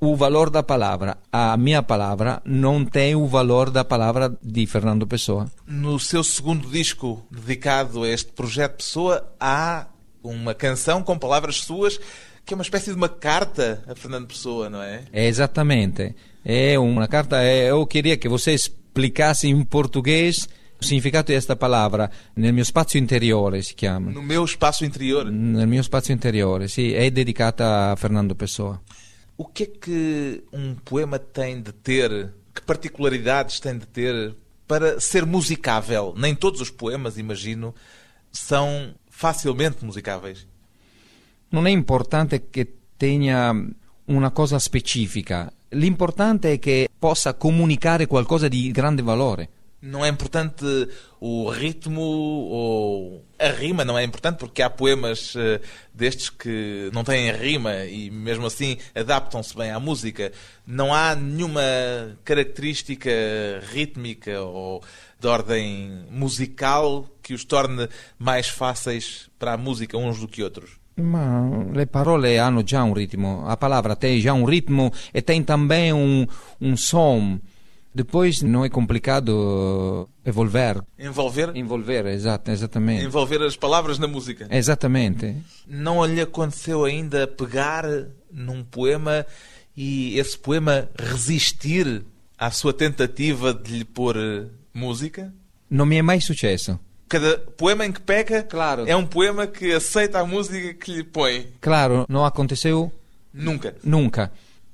o 0.00 0.16
valor 0.16 0.48
da 0.48 0.62
palavra. 0.62 1.18
A 1.30 1.54
minha 1.58 1.82
palavra 1.82 2.40
não 2.46 2.82
tem 2.82 3.14
o 3.14 3.26
valor 3.26 3.68
da 3.68 3.84
palavra 3.84 4.34
de 4.42 4.66
Fernando 4.66 5.06
Pessoa. 5.06 5.46
No 5.66 5.98
seu 6.00 6.24
segundo 6.24 6.66
disco 6.70 7.22
dedicado 7.30 8.04
a 8.04 8.08
este 8.08 8.32
projeto 8.32 8.76
Pessoa, 8.78 9.34
há 9.38 9.86
uma 10.24 10.54
canção 10.54 11.02
com 11.02 11.18
palavras 11.18 11.56
suas 11.56 12.00
que 12.44 12.54
é 12.54 12.56
uma 12.56 12.62
espécie 12.62 12.90
de 12.90 12.96
uma 12.96 13.08
carta 13.08 13.84
a 13.86 13.94
Fernando 13.94 14.28
Pessoa, 14.28 14.70
não 14.70 14.82
é? 14.82 15.02
É 15.12 15.26
exatamente. 15.26 16.14
É 16.42 16.78
uma 16.78 17.06
carta. 17.06 17.40
é- 17.42 17.70
Eu 17.70 17.86
queria 17.86 18.16
que 18.16 18.28
você 18.28 18.56
explicasse 18.92 19.48
em 19.48 19.64
português 19.64 20.46
o 20.78 20.84
significato 20.84 21.32
desta 21.32 21.56
palavra 21.56 22.10
nel 22.36 22.52
mio 22.52 22.64
spazio 22.64 23.00
interiore, 23.00 23.62
si 23.62 23.74
chiama. 23.74 24.10
No 24.10 24.22
meu 24.22 24.44
espaço 24.44 24.84
interior. 24.84 25.30
Nel 25.30 25.66
mio 25.66 25.82
spazio 25.82 26.14
interiore, 26.14 26.68
sì, 26.68 26.92
è 26.92 27.10
dedicata 27.10 27.92
a 27.92 27.96
Fernando 27.96 28.34
Pessoa. 28.34 28.80
O 29.36 29.46
que 29.46 29.62
é 29.62 29.66
que 29.66 30.44
um 30.52 30.74
poema 30.74 31.18
tem 31.18 31.62
de 31.62 31.72
ter? 31.72 32.32
Que 32.54 32.62
particularidades 32.62 33.60
tem 33.60 33.78
de 33.78 33.86
ter 33.86 34.36
para 34.68 35.00
ser 35.00 35.24
musicável? 35.24 36.14
Nem 36.16 36.34
todos 36.34 36.60
os 36.60 36.70
poemas, 36.70 37.16
imagino, 37.16 37.74
são 38.30 38.94
facilmente 39.08 39.84
musicáveis. 39.84 40.46
non 41.52 41.66
è 41.66 41.70
importante 41.70 42.48
che 42.50 42.72
tenga 42.96 43.54
una 44.06 44.30
cosa 44.30 44.58
specifica, 44.58 45.52
l'importante 45.72 46.52
è 46.52 46.58
che 46.58 46.88
possa 46.98 47.34
comunicare 47.34 48.06
qualcosa 48.06 48.48
di 48.48 48.70
grande 48.70 49.02
valore. 49.02 49.48
Não 49.82 50.04
é 50.04 50.08
importante 50.08 50.64
o 51.18 51.50
ritmo 51.50 52.00
ou 52.00 53.24
a 53.36 53.48
rima, 53.48 53.84
não 53.84 53.98
é 53.98 54.04
importante 54.04 54.38
porque 54.38 54.62
há 54.62 54.70
poemas 54.70 55.34
eh, 55.34 55.60
destes 55.92 56.30
que 56.30 56.88
não 56.92 57.02
têm 57.02 57.32
rima 57.32 57.84
e 57.86 58.08
mesmo 58.08 58.46
assim 58.46 58.76
adaptam-se 58.94 59.56
bem 59.56 59.72
à 59.72 59.80
música. 59.80 60.30
Não 60.64 60.94
há 60.94 61.16
nenhuma 61.16 61.62
característica 62.24 63.10
rítmica 63.72 64.40
ou 64.40 64.84
de 65.18 65.26
ordem 65.26 66.04
musical 66.08 67.08
que 67.20 67.34
os 67.34 67.44
torne 67.44 67.88
mais 68.16 68.46
fáceis 68.46 69.28
para 69.36 69.54
a 69.54 69.56
música 69.56 69.98
uns 69.98 70.20
do 70.20 70.28
que 70.28 70.44
outros. 70.44 70.81
Ma 70.94 71.64
le 71.72 71.86
parole 71.86 72.38
hanno 72.38 72.62
già 72.62 72.82
un 72.82 72.92
ritmo, 72.92 73.44
a 73.46 73.56
palavra 73.56 73.96
tem 73.96 74.20
já 74.20 74.32
um 74.34 74.44
ritmo 74.44 74.92
e 75.12 75.22
tem 75.22 75.42
também 75.42 75.92
um, 75.92 76.26
um 76.60 76.76
som. 76.76 77.38
Depois 77.94 78.40
não 78.40 78.64
é 78.64 78.70
complicado 78.70 80.08
evolver. 80.24 80.82
Envolver, 80.98 81.54
Envolver, 81.54 82.06
exato, 82.06 82.50
exatamente. 82.50 83.04
envolver 83.04 83.42
as 83.42 83.54
palavras 83.56 83.98
na 83.98 84.06
música. 84.06 84.46
Exatamente. 84.50 85.36
Não 85.66 86.04
lhe 86.06 86.20
aconteceu 86.20 86.84
ainda 86.84 87.26
pegar 87.26 87.84
num 88.30 88.64
poema 88.64 89.26
e 89.76 90.18
esse 90.18 90.38
poema 90.38 90.88
resistir 90.98 92.02
à 92.38 92.50
sua 92.50 92.72
tentativa 92.72 93.52
de 93.52 93.78
lhe 93.78 93.84
pôr 93.84 94.16
música? 94.72 95.32
Non 95.70 95.86
mi 95.86 95.96
è 95.96 96.02
mai 96.02 96.20
successo. 96.20 96.78
Cada 97.12 97.36
poema 97.58 97.84
em 97.84 97.92
que 97.92 98.00
pega 98.00 98.42
Claro. 98.42 98.86
é 98.86 98.96
um 98.96 99.04
poema 99.06 99.46
que 99.46 99.70
aceita 99.74 100.18
a 100.18 100.24
música 100.24 100.72
que 100.72 100.92
lhe 100.92 101.04
põe. 101.04 101.46
Claro, 101.60 102.06
non 102.08 102.24
aconteceu 102.24 102.90
Nunca. 103.34 103.74
nunca. 103.84 104.30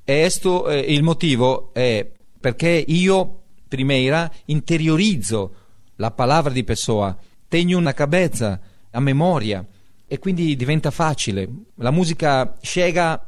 E 0.06 0.20
questo 0.22 0.68
eh, 0.70 0.94
il 0.94 1.02
motivo 1.02 1.70
è 1.74 2.06
perché 2.40 2.84
io 2.86 3.40
primeira 3.68 4.30
interiorizzo 4.46 5.50
la 5.96 6.12
parola 6.12 6.48
di 6.50 6.62
pessoa, 6.62 7.16
tenho 7.48 7.76
una 7.76 7.92
cabeça, 7.92 8.60
a 8.92 9.00
memoria 9.00 9.64
e 10.06 10.18
quindi 10.20 10.54
diventa 10.54 10.92
facile. 10.92 11.48
La 11.78 11.90
musica 11.90 12.54
chega 12.62 13.20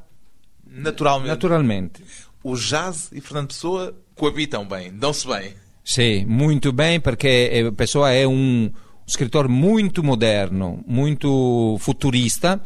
Naturalmente. 0.72 1.28
naturalmente. 1.32 2.00
O 2.42 2.54
jazz 2.54 3.10
e 3.12 3.20
Fernando 3.20 3.48
Pessoa 3.48 3.92
coabitam 4.14 4.64
bem, 4.68 4.92
dão-se 4.96 5.26
bem. 5.26 5.52
Sì, 5.82 6.24
molto 6.26 6.72
bene 6.72 7.00
perché 7.00 7.50
eh, 7.50 7.72
Pessoa 7.72 8.12
è 8.12 8.22
un 8.22 8.70
scrittore 9.10 9.48
molto 9.48 10.02
moderno, 10.02 10.82
molto 10.86 11.76
futurista 11.78 12.60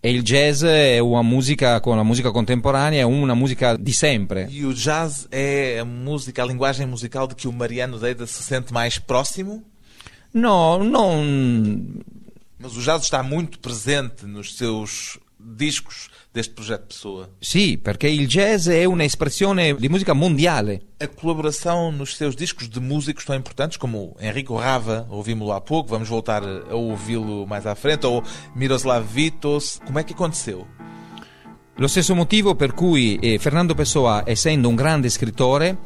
e 0.00 0.10
il 0.10 0.22
jazz 0.22 0.64
è 0.64 0.98
una 0.98 1.22
musica 1.22 1.80
con 1.80 1.96
la 1.96 2.02
musica 2.02 2.30
contemporanea, 2.30 3.00
è 3.00 3.04
una 3.04 3.34
musica 3.34 3.76
di 3.76 3.92
sempre. 3.92 4.48
E 4.50 4.64
o 4.64 4.72
jazz 4.72 5.26
é 5.30 5.78
a 5.80 5.84
música, 5.84 6.42
a 6.42 6.46
linguagem 6.46 6.86
musical 6.86 7.28
de 7.28 7.34
que 7.34 7.46
o 7.46 7.52
Mariano 7.52 7.98
Deida 7.98 8.26
se 8.26 8.42
sente 8.42 8.72
mais 8.72 8.98
próximo? 8.98 9.62
No, 10.32 10.82
non 10.82 12.02
Mas 12.58 12.76
o 12.76 12.80
jazz 12.80 13.02
está 13.02 13.22
muito 13.22 13.58
presente 13.58 14.24
nos 14.24 14.56
seus 14.56 15.18
discos 15.44 16.08
deste 16.32 16.54
projeto 16.54 16.86
Pessoa. 16.86 17.28
Sì, 17.38 17.78
perché 17.78 18.08
il 18.08 18.26
jazz 18.26 18.68
è 18.68 18.84
un'espressione 18.84 19.74
di 19.74 19.88
musica 19.88 20.12
mondiale. 20.12 20.82
A 20.98 21.08
colaboração 21.08 21.90
nos 21.90 22.16
seus 22.16 22.34
discos 22.34 22.68
de 22.68 22.80
músicos 22.80 23.24
tão 23.24 23.34
importantes 23.34 23.76
como 23.76 24.16
Enrico 24.20 24.56
Rava, 24.56 25.06
ouvimos-lo 25.10 25.52
há 25.52 25.60
pouco, 25.60 25.90
vamos 25.90 26.08
voltar 26.08 26.42
a 26.42 26.74
ouvi-lo 26.74 27.46
mais 27.46 27.66
à 27.66 27.74
frente, 27.74 28.06
ou 28.06 28.22
Miroslav 28.54 29.04
Vitos. 29.04 29.80
Como 29.84 29.98
é 29.98 30.04
que 30.04 30.14
aconteceu? 30.14 30.66
Lo 31.76 31.88
stesso 31.88 32.14
motivo 32.14 32.54
per 32.54 32.72
cui 32.74 33.18
eh, 33.20 33.38
Fernando 33.38 33.74
Pessoa, 33.74 34.22
essendo 34.26 34.68
un 34.68 34.76
grande 34.76 35.08
scrittore, 35.08 35.76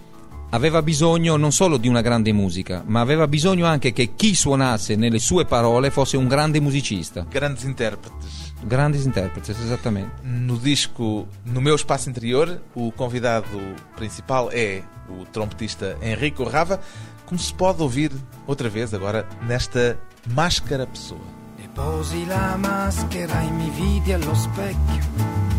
aveva 0.51 0.83
bisogno 0.83 1.37
non 1.37 1.53
solo 1.53 1.77
di 1.77 1.89
una 1.89 2.01
grande 2.01 2.33
musica, 2.33 2.83
ma 2.87 3.01
aveva 3.01 3.27
bisogno 3.27 3.67
anche 3.67 3.93
che 3.93 4.15
chi 4.15 4.35
suonasse 4.35 4.97
nelle 4.97 5.19
sue 5.19 5.45
parole 5.45 5.91
fosse 5.91 6.17
un 6.17 6.29
grande 6.29 6.61
musicista. 6.61 7.27
Grandes 7.29 7.65
intérpretes. 7.65 8.46
Grandes 8.65 9.07
interpreti, 9.07 9.51
esattamente. 9.51 10.11
No 10.23 10.59
disco 10.59 11.29
No 11.45 11.61
Meu 11.61 11.75
Espaço 11.75 12.09
Interior, 12.09 12.61
o 12.75 12.91
convidado 12.91 13.59
principal 13.95 14.51
é 14.53 14.83
o 15.09 15.25
trompetista 15.27 15.97
Enrico 16.03 16.45
Rava, 16.45 16.81
como 17.27 17.39
se 17.39 17.53
pode 17.53 17.83
ouvir 17.83 18.13
outra 18.47 18.69
vez 18.69 18.95
agora 18.95 19.27
nesta 19.43 19.99
Máscara 20.29 20.87
Pessoa. 20.87 21.21
Deposi 21.57 22.25
la 22.25 22.57
maschera 22.57 23.43
e 23.43 23.51
mi 23.51 23.71
vidi 23.71 24.13
allo 24.13 24.35
specchio. 24.35 25.05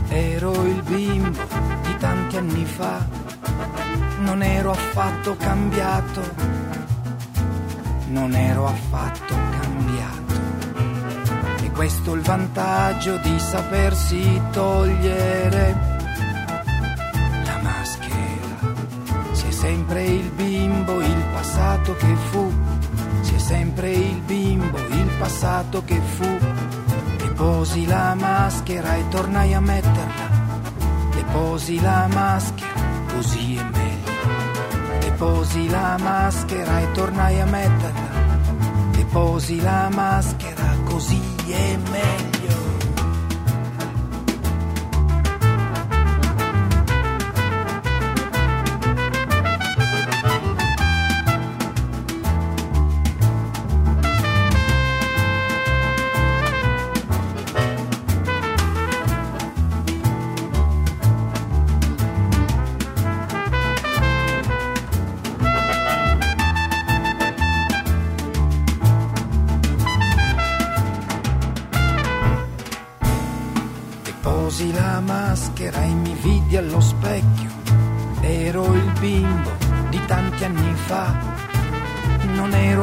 Ero 0.10 0.52
il 0.66 0.82
bimbo 0.84 1.44
di 1.84 1.98
tanti 2.00 2.38
anni 2.38 2.66
fa. 2.66 3.08
Non 4.20 4.42
ero 4.42 4.72
affatto 4.72 5.36
cambiato. 5.36 6.22
Non 8.10 8.34
ero 8.34 8.66
affatto 8.66 9.36
cambiato. 9.36 9.87
E 11.78 11.80
questo 11.80 12.16
il 12.16 12.22
vantaggio 12.22 13.18
di 13.18 13.40
sapersi 13.40 14.42
togliere 14.52 15.76
la 17.46 17.60
maschera. 17.62 18.74
Si 19.34 19.46
è 19.46 19.52
sempre 19.52 20.04
il 20.04 20.32
bimbo, 20.32 21.00
il 21.00 21.24
passato 21.32 21.96
che 21.96 22.16
fu. 22.32 22.52
Si 23.22 23.36
è 23.36 23.38
sempre 23.38 23.92
il 23.92 24.22
bimbo, 24.22 24.80
il 24.80 25.12
passato 25.20 25.84
che 25.86 26.02
fu. 26.02 26.40
Deposi 27.18 27.86
la 27.86 28.16
maschera 28.16 28.96
e 28.96 29.08
tornai 29.10 29.54
a 29.54 29.60
metterla. 29.60 30.30
Deposi 31.14 31.80
la 31.80 32.08
maschera, 32.12 32.82
così 33.14 33.56
è 33.56 33.64
meglio. 33.64 35.00
Deposi 35.00 35.70
la 35.70 35.96
maschera 36.00 36.80
e 36.80 36.92
tornai 36.94 37.40
a 37.40 37.46
metterla. 37.46 38.10
Deposi 38.94 39.62
la 39.62 39.90
maschera, 39.94 40.76
così 40.84 41.14
è 41.14 41.20
meglio. 41.20 41.37
amen 41.54 42.37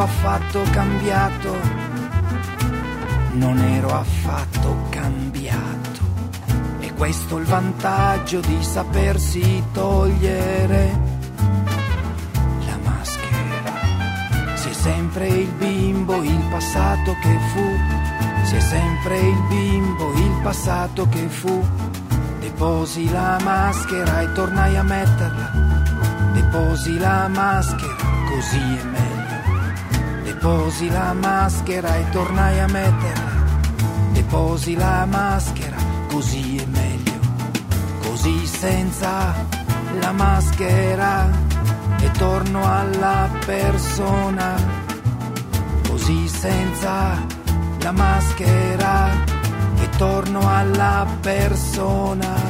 affatto 0.05 0.63
cambiato. 0.71 1.57
Non 3.33 3.59
ero 3.59 3.89
affatto 3.89 4.77
cambiato. 4.91 6.01
E 6.81 6.93
questo 6.93 7.39
il 7.39 7.47
vantaggio 7.47 8.41
di 8.41 8.63
sapersi 8.63 9.63
togliere 9.73 11.01
la 12.67 12.79
maschera. 12.83 14.57
Si 14.57 14.69
è 14.69 14.73
sempre 14.75 15.29
il 15.29 15.49
bimbo, 15.53 16.23
il 16.23 16.45
passato 16.51 17.17
che 17.23 17.39
fu. 17.53 18.45
Si 18.45 18.57
è 18.57 18.61
sempre 18.61 19.19
il 19.19 19.43
bimbo, 19.49 20.13
il 20.13 20.41
passato 20.43 21.09
che 21.09 21.29
fu. 21.29 21.67
Deposi 22.41 23.11
la 23.11 23.39
maschera 23.43 24.21
e 24.21 24.33
tornai 24.33 24.77
a 24.77 24.83
metterla. 24.83 25.51
Deposi 26.35 26.99
la 26.99 27.27
maschera, 27.29 27.95
così 28.29 28.59
è. 28.59 28.94
Deposi 30.45 30.91
la 30.91 31.15
maschera 31.15 31.97
e 31.97 32.11
tornai 32.11 32.61
a 32.61 32.67
metterla. 32.67 33.31
Deposi 34.13 34.77
la 34.77 35.07
maschera, 35.07 35.79
così 36.11 36.57
è 36.57 36.67
meglio. 36.67 37.13
Così 38.03 38.45
senza 38.45 39.33
la 39.99 40.13
maschera 40.13 41.31
e 41.99 42.11
torno 42.11 42.63
alla 42.63 43.31
persona. 43.47 44.55
Così 45.89 46.29
senza 46.29 47.25
la 47.79 47.93
maschera 47.93 49.13
e 49.81 49.89
torno 49.97 50.47
alla 50.47 51.07
persona 51.23 52.44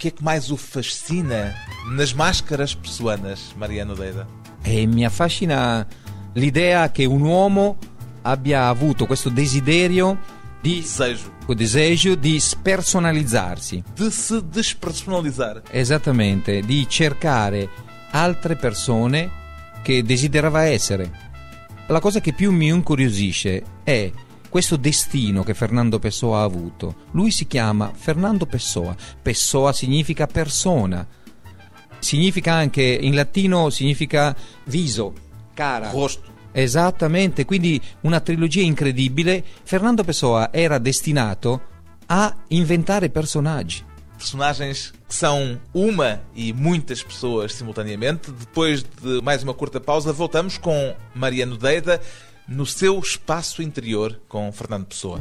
que 0.00 0.08
é 0.08 0.10
que 0.10 0.24
mais 0.24 0.50
o 0.50 0.56
fascina 0.56 1.54
nas 1.88 2.14
máscaras 2.14 2.74
pessoanas, 2.74 3.54
Mariano 3.54 3.94
Deida? 3.94 4.26
E 4.64 4.86
mi 4.86 5.04
affascina 5.04 5.86
l'idea 6.34 6.88
che 6.88 7.04
un 7.04 7.20
uomo 7.20 7.76
abbia 8.22 8.68
avuto 8.68 9.04
questo 9.04 9.28
desiderio 9.28 10.18
di, 10.62 10.80
Desejo 10.80 11.32
o 11.46 11.54
desejo 11.54 12.14
di 12.14 12.40
spersonalizzarsi. 12.40 13.84
de 13.94 14.10
se 14.10 14.40
despersonalizar. 14.42 15.62
Esattamente, 15.70 16.62
di 16.62 16.88
cercare 16.88 17.68
altre 18.12 18.56
persone 18.56 19.30
che 19.82 20.02
desiderava 20.02 20.62
essere. 20.62 21.28
La 21.88 22.00
cosa 22.00 22.20
che 22.20 22.32
più 22.32 22.52
mi 22.52 22.68
incuriosisce 22.68 23.62
è 23.84 24.10
questo 24.50 24.76
destino 24.76 25.42
che 25.44 25.54
Fernando 25.54 25.98
Pessoa 25.98 26.40
ha 26.40 26.42
avuto. 26.42 27.06
Lui 27.12 27.30
si 27.30 27.46
chiama 27.46 27.92
Fernando 27.94 28.44
Pessoa. 28.44 28.94
Pessoa 29.22 29.72
significa 29.72 30.26
persona. 30.26 31.06
Significa 32.00 32.52
anche 32.52 32.82
in 32.82 33.14
latino 33.14 33.70
significa 33.70 34.36
viso, 34.64 35.14
cara. 35.54 35.90
Rosto. 35.90 36.28
Esattamente, 36.52 37.44
quindi 37.44 37.80
una 38.00 38.20
trilogia 38.20 38.62
incredibile. 38.62 39.42
Fernando 39.62 40.02
Pessoa 40.02 40.52
era 40.52 40.78
destinato 40.78 41.68
a 42.06 42.34
inventare 42.48 43.08
personaggi. 43.08 43.84
Personagens 44.16 44.92
que 45.06 45.14
são 45.14 45.58
uma 45.72 46.20
e 46.34 46.52
muitas 46.52 47.02
pessoas 47.02 47.54
simultaneamente. 47.54 48.30
Depois 48.32 48.82
de 48.82 49.22
mais 49.22 49.42
uma 49.42 49.54
curta 49.54 49.80
pausa, 49.80 50.12
voltamos 50.12 50.58
com 50.58 50.94
Mariano 51.14 51.56
Deida 51.56 52.00
no 52.50 52.66
seu 52.66 52.98
espaço 52.98 53.62
interior 53.62 54.20
com 54.28 54.50
Fernando 54.50 54.86
Pessoa. 54.86 55.20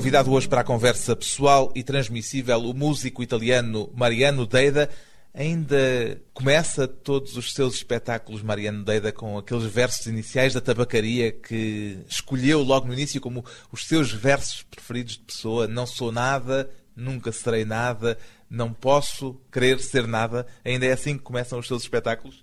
Convidado 0.00 0.32
hoje 0.32 0.48
para 0.48 0.62
a 0.62 0.64
conversa 0.64 1.14
pessoal 1.14 1.70
e 1.74 1.82
transmissível, 1.82 2.58
o 2.58 2.72
músico 2.72 3.22
italiano 3.22 3.92
Mariano 3.94 4.46
Deida. 4.46 4.88
Ainda 5.34 6.18
começa 6.32 6.88
todos 6.88 7.36
os 7.36 7.52
seus 7.52 7.74
espetáculos, 7.74 8.42
Mariano 8.42 8.82
Deida, 8.82 9.12
com 9.12 9.36
aqueles 9.36 9.64
versos 9.64 10.06
iniciais 10.06 10.54
da 10.54 10.60
tabacaria 10.62 11.30
que 11.30 11.98
escolheu 12.08 12.62
logo 12.62 12.86
no 12.86 12.94
início 12.94 13.20
como 13.20 13.44
os 13.70 13.86
seus 13.86 14.10
versos 14.10 14.62
preferidos 14.62 15.18
de 15.18 15.24
pessoa. 15.24 15.68
Não 15.68 15.86
sou 15.86 16.10
nada, 16.10 16.70
nunca 16.96 17.30
serei 17.30 17.66
nada, 17.66 18.16
não 18.48 18.72
posso 18.72 19.38
querer 19.52 19.80
ser 19.80 20.06
nada. 20.06 20.46
Ainda 20.64 20.86
é 20.86 20.92
assim 20.92 21.18
que 21.18 21.24
começam 21.24 21.58
os 21.58 21.66
seus 21.66 21.82
espetáculos? 21.82 22.42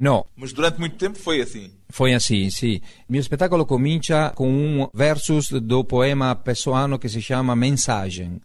No, 0.00 0.24
Mas 0.34 0.50
durante 0.50 0.80
muito 0.80 0.96
tempo 0.96 1.18
foi 1.18 1.42
assim. 1.42 1.75
Foi 1.88 2.14
assim, 2.14 2.50
sì. 2.50 2.74
Il 2.74 3.04
mio 3.06 3.22
spettacolo 3.22 3.64
comincia 3.64 4.32
con 4.32 4.48
un 4.48 4.88
versus 4.92 5.56
do 5.58 5.84
poema 5.84 6.34
pessoano 6.36 6.98
che 6.98 7.08
si 7.08 7.20
chiama 7.20 7.54
Mensagem. 7.54 8.40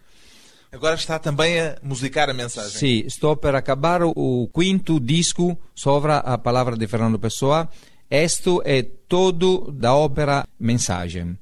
Agora 0.74 0.96
está 0.96 1.20
também 1.20 1.60
a 1.60 1.78
musicar 1.82 2.30
a 2.30 2.34
mensagem. 2.34 2.78
Sì, 2.78 3.06
sto 3.10 3.36
per 3.36 3.56
acabare 3.56 4.06
o 4.06 4.48
quinto 4.50 5.00
disco 5.00 5.58
sopra 5.74 6.24
a 6.24 6.38
palavra 6.38 6.78
di 6.78 6.88
Fernando 6.88 7.20
Pessoa. 7.20 7.68
Esto 8.08 8.64
è 8.64 8.88
todo 9.06 9.70
da 9.70 9.94
ópera 9.94 10.48
Mensagem. 10.58 11.38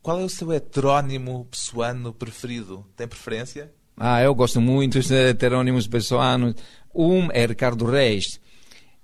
Qual 0.00 0.20
é 0.20 0.24
o 0.24 0.28
seu 0.28 0.52
heterónimo 0.52 1.46
pessoano 1.50 2.14
preferido? 2.14 2.86
Tem 2.96 3.06
preferência? 3.06 3.70
Ah, 3.96 4.22
eu 4.22 4.34
gosto 4.34 4.60
muito 4.60 4.98
dos 4.98 5.10
heterônimos 5.10 5.86
pessoanos. 5.86 6.54
Um 6.94 7.30
é 7.32 7.46
Ricardo 7.46 7.84
Reis. 7.84 8.40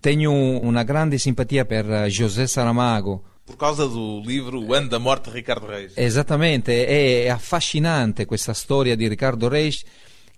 Tenho 0.01 0.33
una 0.33 0.83
grande 0.83 1.19
simpatia 1.19 1.67
per 1.67 1.91
eh, 1.91 2.09
José 2.09 2.47
Saramago. 2.47 3.23
Por 3.45 3.57
causa 3.57 3.87
do 3.87 4.23
livro 4.25 4.59
O 4.59 4.75
Ano 4.75 4.89
da 4.89 4.99
Morte 4.99 5.29
de 5.29 5.37
Ricardo 5.37 5.67
Reis. 5.67 5.93
Esattamente, 5.95 6.87
è 6.87 7.29
affascinante 7.29 8.25
questa 8.25 8.55
storia 8.55 8.97
di 8.97 9.09
Riccardo 9.09 9.49
Reis 9.49 9.85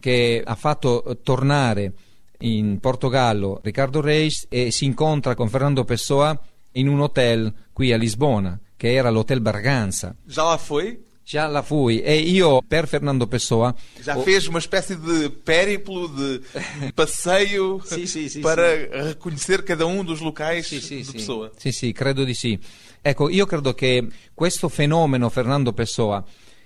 che 0.00 0.42
ha 0.44 0.54
fatto 0.56 1.20
tornare 1.22 1.92
in 2.40 2.80
Portogallo 2.80 3.60
Riccardo 3.62 4.00
Reis 4.00 4.46
e 4.48 4.72
si 4.72 4.84
incontra 4.84 5.36
con 5.36 5.48
Fernando 5.48 5.84
Pessoa 5.84 6.36
in 6.72 6.88
un 6.88 7.00
hotel 7.00 7.54
qui 7.72 7.92
a 7.92 7.96
Lisbona, 7.96 8.58
che 8.76 8.92
era 8.92 9.10
l'Hotel 9.10 9.40
Braganza. 9.40 10.16
Já 10.26 10.42
lá 10.42 10.58
foi? 10.58 10.98
Già 11.32 11.46
la 11.46 11.62
fui 11.62 12.02
e 12.02 12.16
io 12.16 12.60
per 12.60 12.86
Fernando 12.86 13.26
Pessoa 13.26 13.74
Já 14.04 14.16
fez 14.22 14.48
uma 14.48 14.58
espécie 14.58 14.94
de 14.94 15.30
périplo, 15.30 16.06
de 16.06 16.42
passeio 16.94 17.80
Sì, 17.82 18.06
sì, 18.06 18.28
sì, 18.28 18.40
para 18.40 18.86
reconhecer 19.06 19.62
cada 19.64 19.86
um 19.86 20.04
dos 20.04 20.20
locais 20.20 20.68
de 20.70 21.10
pessoa. 21.10 21.50
Sì, 21.56 21.72
sì, 21.72 21.90
credo 21.92 22.24
di 22.24 22.34
sì. 22.34 22.58
Ecco, 23.00 23.30
io 23.30 23.46
credo 23.46 23.72
che 23.72 24.06
questo 24.34 24.68
fenomeno 24.68 25.30
Fernando 25.30 25.72
Pessoa 25.72 26.22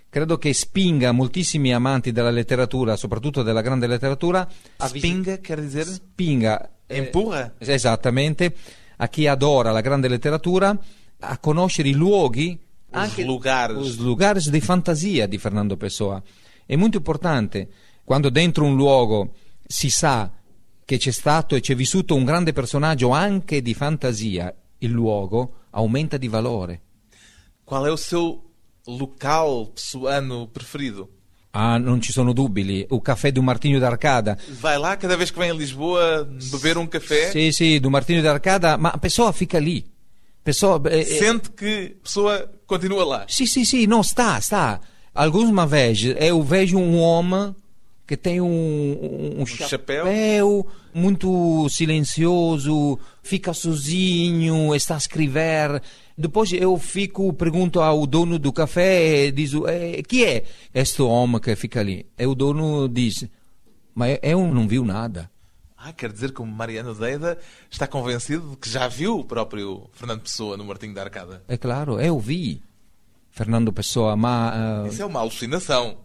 credo 0.08 0.36
che 0.36 0.52
spinga 0.52 1.12
moltissimi 1.12 1.72
amanti 1.72 2.10
della 2.10 2.30
letteratura, 2.30 2.96
soprattutto 2.96 3.44
della 3.44 3.60
grande 3.60 3.86
letteratura, 3.86 4.48
Spinga 4.84 5.38
quer 5.40 5.60
dizer 5.60 5.86
spinga 5.86 6.70
eh, 6.88 6.96
empurra. 6.96 7.54
esattamente 7.58 8.52
a 8.96 9.08
chi 9.08 9.28
adora 9.28 9.70
la 9.70 9.80
grande 9.80 10.08
letteratura 10.08 10.76
a 11.20 11.38
conoscere 11.38 11.88
i 11.88 11.92
luoghi 11.92 12.65
Os 12.92 13.16
lugares. 13.24 13.76
os 13.76 13.96
lugares 13.96 14.50
di 14.50 14.60
fantasia 14.60 15.26
di 15.26 15.38
Fernando 15.38 15.76
Pessoa. 15.76 16.22
È 16.64 16.76
molto 16.76 16.96
importante 16.98 17.68
quando 18.04 18.30
dentro 18.30 18.64
un 18.64 18.76
luogo 18.76 19.34
si 19.66 19.90
sa 19.90 20.32
che 20.84 20.96
c'è 20.98 21.10
stato 21.10 21.56
e 21.56 21.60
c'è 21.60 21.74
vissuto 21.74 22.14
un 22.14 22.24
grande 22.24 22.52
personaggio 22.52 23.10
anche 23.10 23.60
di 23.60 23.74
fantasia, 23.74 24.54
il 24.78 24.90
luogo 24.90 25.64
aumenta 25.70 26.16
di 26.16 26.28
valore. 26.28 26.80
Qual 27.64 27.84
é 27.84 27.90
o 27.90 27.96
seu 27.96 28.40
local 28.86 29.72
pessoano 29.74 30.46
preferido? 30.46 31.10
Ah, 31.50 31.78
non 31.78 32.00
ci 32.00 32.12
sono 32.12 32.32
dubbi 32.32 32.64
lì. 32.64 32.86
Il 32.88 33.00
caffè 33.02 33.32
di 33.32 33.40
Martinho 33.40 33.78
d'Arcada. 33.80 34.36
Vai 34.60 34.78
lá 34.78 34.96
cada 34.96 35.16
vez 35.16 35.30
que 35.32 35.40
vem 35.40 35.50
a 35.50 35.54
Lisboa 35.54 36.22
beber 36.24 36.76
um 36.76 36.86
café, 36.86 37.30
Sì, 37.30 37.50
sì, 37.50 37.80
di 37.80 37.88
Martinho 37.88 38.20
d'Arcada, 38.22 38.76
ma 38.76 38.96
Pessoa 38.98 39.32
fica 39.32 39.58
lì. 39.58 39.84
Pessoa, 40.46 40.80
eh, 40.90 41.00
eh, 41.00 41.04
sente 41.04 41.50
que 41.50 41.96
a 41.98 42.02
pessoa 42.04 42.48
continua 42.68 43.04
lá. 43.04 43.24
Sì, 43.26 43.48
sì, 43.48 43.64
sì, 43.64 43.84
no, 43.88 44.00
sta, 44.04 44.40
sta. 44.40 44.80
Alguma 45.12 45.66
vez 45.66 46.04
eu 46.20 46.40
vejo 46.40 46.78
um 46.78 47.00
homem 47.00 47.52
que 48.06 48.16
tem 48.16 48.40
um, 48.40 49.40
um, 49.40 49.44
chapéu. 49.44 50.04
chapéu 50.04 50.66
muito 50.94 51.68
silencioso, 51.68 52.96
fica 53.24 53.52
sozinho, 53.52 54.72
está 54.72 54.94
a 54.94 54.98
escrever. 54.98 55.82
Depois 56.16 56.52
eu 56.52 56.78
fico, 56.78 57.32
pergunto 57.32 57.80
ao 57.80 58.06
dono 58.06 58.38
do 58.38 58.52
café 58.52 59.32
diz, 59.32 59.50
eh, 59.66 60.00
que 60.06 60.24
é 60.24 60.44
este 60.72 61.02
homem 61.02 61.40
que 61.40 61.56
fica 61.56 61.80
ali? 61.80 62.06
E 62.16 62.24
o 62.24 62.36
dono 62.36 62.88
diz, 62.88 63.28
mas 63.92 64.16
eu 64.22 64.46
não 64.46 64.68
vi 64.68 64.78
nada. 64.78 65.28
Ah, 65.78 65.92
quer 65.92 66.10
dizer 66.10 66.32
que 66.32 66.40
o 66.40 66.46
Mariano 66.46 66.94
Deida 66.94 67.38
está 67.70 67.86
convencido 67.86 68.50
de 68.50 68.56
que 68.56 68.68
já 68.68 68.88
viu 68.88 69.18
o 69.20 69.24
próprio 69.24 69.88
Fernando 69.92 70.22
Pessoa 70.22 70.56
no 70.56 70.64
Martinho 70.64 70.94
da 70.94 71.02
Arcada. 71.02 71.42
É 71.48 71.56
claro, 71.56 72.00
eu 72.00 72.18
vi 72.18 72.62
Fernando 73.30 73.72
Pessoa, 73.72 74.16
ma... 74.16 74.84
eh, 74.86 74.88
Isso 74.88 75.02
é 75.02 75.06
uma 75.06 75.20
alucinação. 75.20 75.98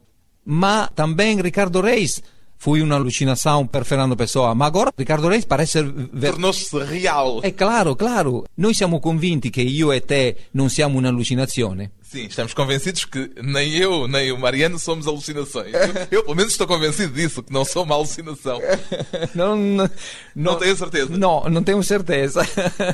ma 0.44 0.88
também 0.94 1.40
Ricardo 1.42 1.80
Reis 1.82 2.22
foi 2.58 2.82
uma 2.82 2.96
alucinação 2.96 3.66
per 3.66 3.86
Fernando 3.86 4.16
Pessoa, 4.16 4.54
ma 4.54 4.66
agora 4.66 4.92
Ricardo 4.96 5.28
Reis 5.30 5.46
parece 5.46 5.82
ver... 5.84 6.32
Tornou-se 6.32 6.78
real. 6.84 7.40
È 7.42 7.56
claro, 7.56 7.96
claro, 7.96 8.46
noi 8.56 8.74
siamo 8.74 9.00
convinti 9.00 9.50
che 9.50 9.62
io 9.62 9.92
e 9.94 10.02
te 10.02 10.48
non 10.52 10.70
siamo 10.70 10.98
un'allucinazione. 10.98 11.92
Sim, 12.12 12.26
estamos 12.26 12.54
convencidos 12.54 13.06
que 13.06 13.32
nem 13.42 13.74
eu, 13.78 14.06
nem 14.06 14.34
o 14.34 14.38
Mariano 14.38 14.78
somos 14.78 15.08
alucinações. 15.08 15.74
Eu, 15.74 16.08
eu, 16.12 16.24
pelo 16.26 16.36
menos, 16.36 16.52
estou 16.52 16.68
convencido 16.68 17.14
disso, 17.14 17.42
que 17.42 17.54
não 17.54 17.64
sou 17.64 17.86
uma 17.86 17.96
alucinação. 17.96 18.60
Non, 19.34 19.88
Não 20.36 20.58
tenho 20.60 20.76
certeza. 20.76 21.18
No, 21.18 21.48
non 21.48 21.64
tengo 21.64 21.82
certeza. 21.82 22.46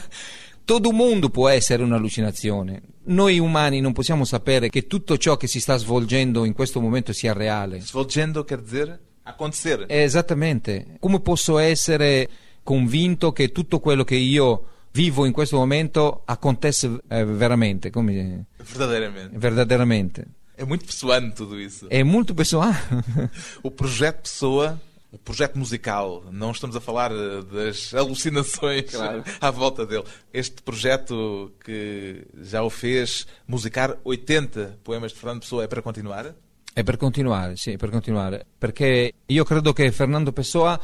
Todo 0.67 0.91
mundo 0.91 1.31
può 1.31 1.49
essere 1.49 1.81
un'allucinazione. 1.81 2.83
Noi 3.05 3.39
umani 3.39 3.81
non 3.81 3.91
possiamo 3.91 4.23
sapere 4.23 4.69
che 4.69 4.85
tutto 4.85 5.17
ciò 5.17 5.35
che 5.35 5.47
si 5.47 5.59
sta 5.59 5.77
svolgendo 5.77 6.45
in 6.45 6.53
questo 6.53 6.79
momento 6.79 7.11
sia 7.11 7.33
reale. 7.33 7.81
Svolgendo 7.81 8.45
quer 8.45 8.61
dizer 8.61 8.99
acontecer. 9.23 9.85
Esattamente. 9.87 10.97
Come 10.99 11.21
posso 11.21 11.57
essere 11.57 12.29
convinto 12.61 13.31
che 13.31 13.51
tutto 13.51 13.79
quello 13.79 14.03
che 14.03 14.15
io 14.15 14.65
vivo 14.97 15.25
in 15.25 15.31
questo 15.31 15.57
momento 15.57 16.23
acontece 16.25 16.99
eh, 17.07 17.23
veramente, 17.23 17.91
Verdadeiramente. 17.91 19.37
verdaderamente? 19.37 20.25
É 20.57 20.65
muito 20.65 20.85
pessoano 20.85 21.31
tudo 21.33 21.59
isso. 21.59 21.87
È 21.87 22.01
molto 22.01 22.33
pessoale. 22.33 22.75
O 23.61 23.69
projeto 23.69 24.21
Pessoa, 24.23 24.79
o 25.11 25.19
projeto 25.19 25.55
musical, 25.59 26.23
não 26.31 26.49
estamos 26.49 26.75
a 26.75 26.79
falar 26.79 27.11
eh, 27.11 27.43
das 27.43 27.93
alucinações 27.93 28.89
à 29.39 29.51
volta 29.51 29.85
dele. 29.85 30.03
Este 30.33 30.63
projeto 30.63 31.51
que 31.63 32.25
já 32.41 32.63
o 32.63 32.69
fez 32.71 33.27
musicar 33.47 33.97
80 34.03 34.79
poemas 34.83 35.11
de 35.13 35.19
Fernando 35.19 35.41
Pessoa 35.41 35.63
é 35.63 35.67
para 35.67 35.83
continuar? 35.83 36.33
È 36.73 36.83
per 36.83 36.97
continuare, 36.97 37.55
sì, 37.55 37.77
per 37.77 37.91
continuare. 37.91 38.45
Perché 38.57 39.13
io 39.27 39.43
credo 39.43 39.73
che 39.73 39.91
Fernando 39.91 40.31
Pessoa 40.31 40.79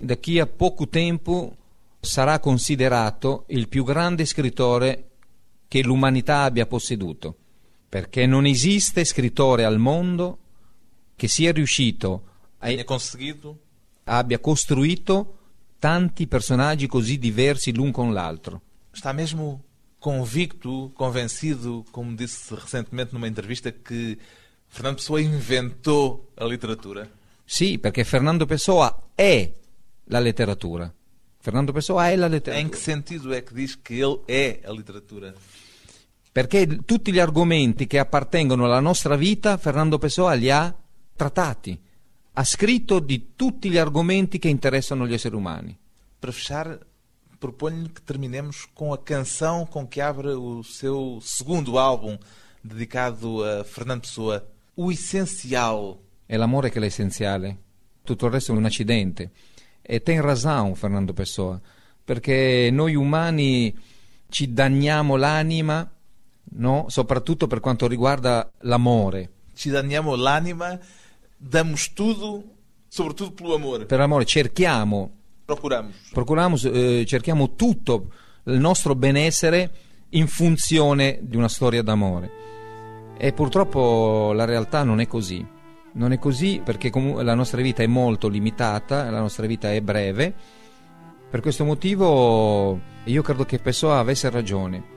da 0.00 0.16
qui 0.16 0.38
a 0.40 0.46
poco 0.46 0.88
tempo 0.88 1.54
sarà 2.00 2.38
considerato 2.40 3.44
il 3.48 3.68
più 3.68 3.84
grande 3.84 4.24
scrittore 4.24 5.10
che 5.68 5.82
l'umanità 5.82 6.42
abbia 6.42 6.66
posseduto. 6.66 7.36
Perché 7.88 8.26
non 8.26 8.44
esiste 8.44 9.04
scrittore 9.04 9.64
al 9.64 9.78
mondo 9.78 10.38
che 11.16 11.26
sia 11.28 11.52
riuscito 11.52 12.22
a 12.58 12.68
abbia 14.04 14.38
costruito 14.38 15.38
tanti 15.78 16.26
personaggi 16.26 16.86
così 16.86 17.18
diversi 17.18 17.72
l'un 17.72 17.90
con 17.90 18.12
l'altro. 18.12 18.62
Está 18.92 19.12
mesmo 19.12 19.62
convicto, 19.98 20.90
convencido, 20.94 21.84
como 21.90 22.14
disse 22.14 22.54
recentemente 22.54 23.10
numa 23.12 23.26
entrevista, 23.26 23.70
que 23.72 24.18
Fernando 24.66 24.96
Pessoa 24.96 25.20
inventou 25.20 26.30
a 26.34 26.44
literatura? 26.44 27.08
Sì, 27.44 27.78
perché 27.78 28.04
Fernando 28.04 28.44
Pessoa 28.44 29.10
è 29.14 29.52
la 30.04 30.20
letteratura. 30.20 30.92
Fernando 31.48 31.72
Pessoa 31.72 32.10
è 32.10 32.16
la 32.16 32.26
letteratura. 32.26 32.60
Em 32.62 32.68
que 32.68 32.76
sentido 32.76 33.32
é 33.32 33.40
que 33.40 33.54
diz 33.54 33.74
que 33.74 33.94
ele 33.94 34.20
é 34.28 34.60
a 34.66 34.70
literatura? 34.70 35.32
Perché 36.30 36.66
tutti 36.84 37.10
gli 37.10 37.18
argomenti 37.18 37.86
che 37.86 37.98
appartengono 37.98 38.66
alla 38.66 38.80
nostra 38.80 39.16
vita, 39.16 39.56
Fernando 39.56 39.96
Pessoa 39.96 40.34
li 40.34 40.50
ha 40.50 40.76
trattati. 41.16 41.80
Ha 42.34 42.44
scritto 42.44 43.00
di 43.00 43.30
tutti 43.34 43.70
gli 43.70 43.78
argomenti 43.78 44.38
che 44.38 44.50
interessano 44.50 45.06
gli 45.06 45.14
esseri 45.14 45.36
umani. 45.36 45.74
Para 46.18 46.32
fechar, 46.32 46.78
proponho 47.38 47.88
que 47.94 48.02
terminemos 48.02 48.66
com 48.74 48.92
a 48.92 48.98
canção 48.98 49.64
com 49.64 49.86
que 49.86 50.02
abre 50.02 50.28
o 50.28 50.62
seu 50.62 51.18
segundo 51.22 51.78
álbum 51.78 52.18
dedicado 52.62 53.42
a 53.42 53.64
Fernando 53.64 54.02
Pessoa. 54.02 54.46
O 54.76 54.92
essencial. 54.92 55.96
È 56.26 56.36
l'amore 56.36 56.68
che 56.68 56.76
è 56.76 56.80
l'essenziale. 56.82 57.56
Tutto 58.04 58.26
il 58.26 58.32
resto 58.32 58.52
è 58.52 58.54
un 58.54 58.66
accidente. 58.66 59.30
E 59.90 60.00
ten 60.00 60.20
razão 60.20 60.74
Fernando 60.74 61.14
Pessoa, 61.14 61.58
perché 62.04 62.68
noi 62.70 62.94
umani 62.94 63.74
ci 64.28 64.52
danniamo 64.52 65.16
l'anima, 65.16 65.90
no? 66.56 66.84
soprattutto 66.88 67.46
per 67.46 67.60
quanto 67.60 67.86
riguarda 67.86 68.52
l'amore. 68.60 69.30
Ci 69.54 69.70
danniamo 69.70 70.14
l'anima, 70.14 70.78
damos 71.38 71.94
tudo, 71.94 72.44
sobretudo 72.86 73.32
pelo 73.32 73.54
amor. 73.54 73.86
Per 73.86 73.98
l'amore 73.98 74.26
cerchiamo 74.26 75.10
Procuramos. 75.46 76.10
procuriamo, 76.12 76.56
eh, 76.64 77.04
cerchiamo 77.06 77.54
tutto 77.54 78.12
il 78.44 78.58
nostro 78.58 78.94
benessere 78.94 79.70
in 80.10 80.26
funzione 80.26 81.20
di 81.22 81.36
una 81.36 81.48
storia 81.48 81.82
d'amore. 81.82 82.30
E 83.16 83.32
purtroppo 83.32 84.32
la 84.34 84.44
realtà 84.44 84.82
non 84.82 85.00
è 85.00 85.06
così. 85.06 85.56
Non 85.98 86.12
è 86.12 86.18
così 86.20 86.60
perché 86.64 86.90
comu- 86.90 87.20
la 87.22 87.34
nostra 87.34 87.60
vita 87.60 87.82
è 87.82 87.88
molto 87.88 88.28
limitata, 88.28 89.10
la 89.10 89.18
nostra 89.18 89.46
vita 89.46 89.72
è 89.72 89.80
breve. 89.80 90.32
Per 91.28 91.40
questo 91.40 91.64
motivo 91.64 92.80
io 93.02 93.22
credo 93.22 93.44
che 93.44 93.58
Pessoa 93.58 93.98
avesse 93.98 94.30
ragione. 94.30 94.96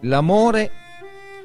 L'amore 0.00 0.70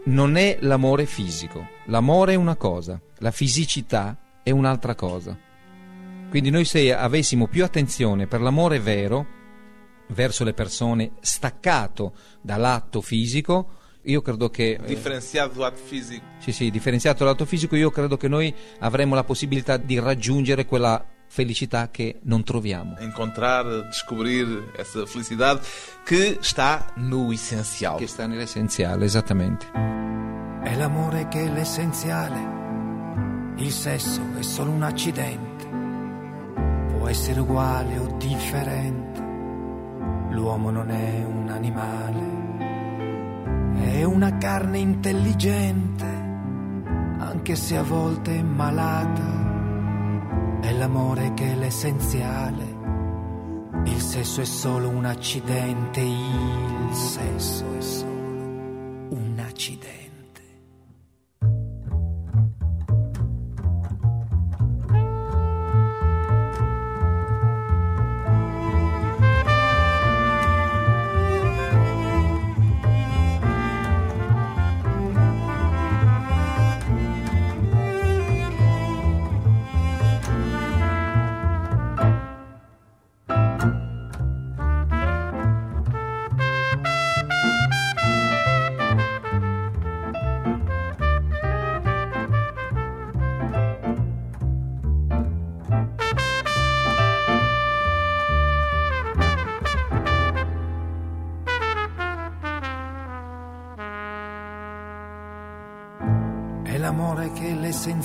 non 0.06 0.38
è 0.38 0.60
l'amore 0.62 1.06
fisico, 1.06 1.68
l'amore 1.88 2.34
è 2.34 2.38
una 2.38 2.56
cosa, 2.56 3.02
la 3.18 3.32
fisicità 3.32 4.18
è 4.42 4.52
un'altra 4.52 4.96
cosa. 4.96 5.38
Quindi 6.30 6.50
noi 6.50 6.64
se 6.64 6.96
avessimo 6.96 7.48
più 7.48 7.66
attenzione 7.66 8.28
per 8.28 8.40
l'amore 8.40 8.80
vero 8.80 9.28
verso 10.08 10.46
le 10.46 10.54
persone, 10.54 11.12
staccato 11.20 12.14
dall'atto 12.42 13.02
fisico, 13.02 13.82
io 14.04 14.22
credo 14.22 14.50
che... 14.50 14.80
eh, 14.82 14.86
Diferenciado 14.86 15.54
do 15.54 15.66
ato 15.66 15.82
físico. 15.84 16.24
sì, 16.40 16.52
sì, 16.52 16.70
differenziato 16.70 17.24
dall'atto 17.24 17.46
fisico, 17.46 17.76
io 17.76 17.90
credo 17.90 18.18
che 18.18 18.28
noi 18.28 18.54
avremo 18.80 19.16
la 19.16 19.24
possibilità 19.24 19.78
di 19.78 20.00
raggiungere 20.00 20.66
quella 20.66 21.06
felicità 21.28 21.90
che 21.90 22.20
non 22.24 22.44
troviamo. 22.44 22.98
Encontrar, 23.00 23.66
descobrir 23.86 24.72
essa 24.78 25.06
felicidade 25.08 25.62
que 26.06 26.38
está 26.40 26.92
no 26.98 27.32
essencial. 27.32 27.98
Che 27.98 28.06
sta 28.08 28.28
nell'essenziale, 28.28 29.06
esattamente. 29.06 29.66
È 30.64 30.76
l'amore 30.76 31.28
che 31.30 31.46
è 31.46 31.50
l'essenziale. 31.50 32.62
Il 33.58 33.72
sesso 33.72 34.22
è 34.38 34.42
solo 34.44 34.70
un 34.72 34.84
accidente. 34.84 35.66
Può 36.98 37.08
essere 37.08 37.40
uguale 37.40 37.98
o 37.98 38.16
differente. 38.18 39.22
L'uomo 40.34 40.70
non 40.70 40.90
è 40.92 41.24
un 41.26 41.50
animale. 41.50 42.33
È 43.76 44.04
una 44.04 44.38
carne 44.38 44.80
intelligente, 44.80 46.06
anche 47.18 47.56
se 47.56 47.78
a 47.78 47.84
volte 47.84 48.42
malata. 48.44 49.42
È 50.62 50.72
l'amore 50.72 51.34
che 51.34 51.52
è 51.52 51.56
l'essenziale. 51.56 52.82
Il 53.86 54.00
sesso 54.00 54.42
è 54.42 54.46
solo 54.46 54.90
un 54.90 55.06
accidente. 55.06 56.00
Il 56.00 56.94
sesso 56.94 57.66
è 57.78 57.82
solo 57.82 58.12
un 59.10 59.44
accidente. 59.46 60.03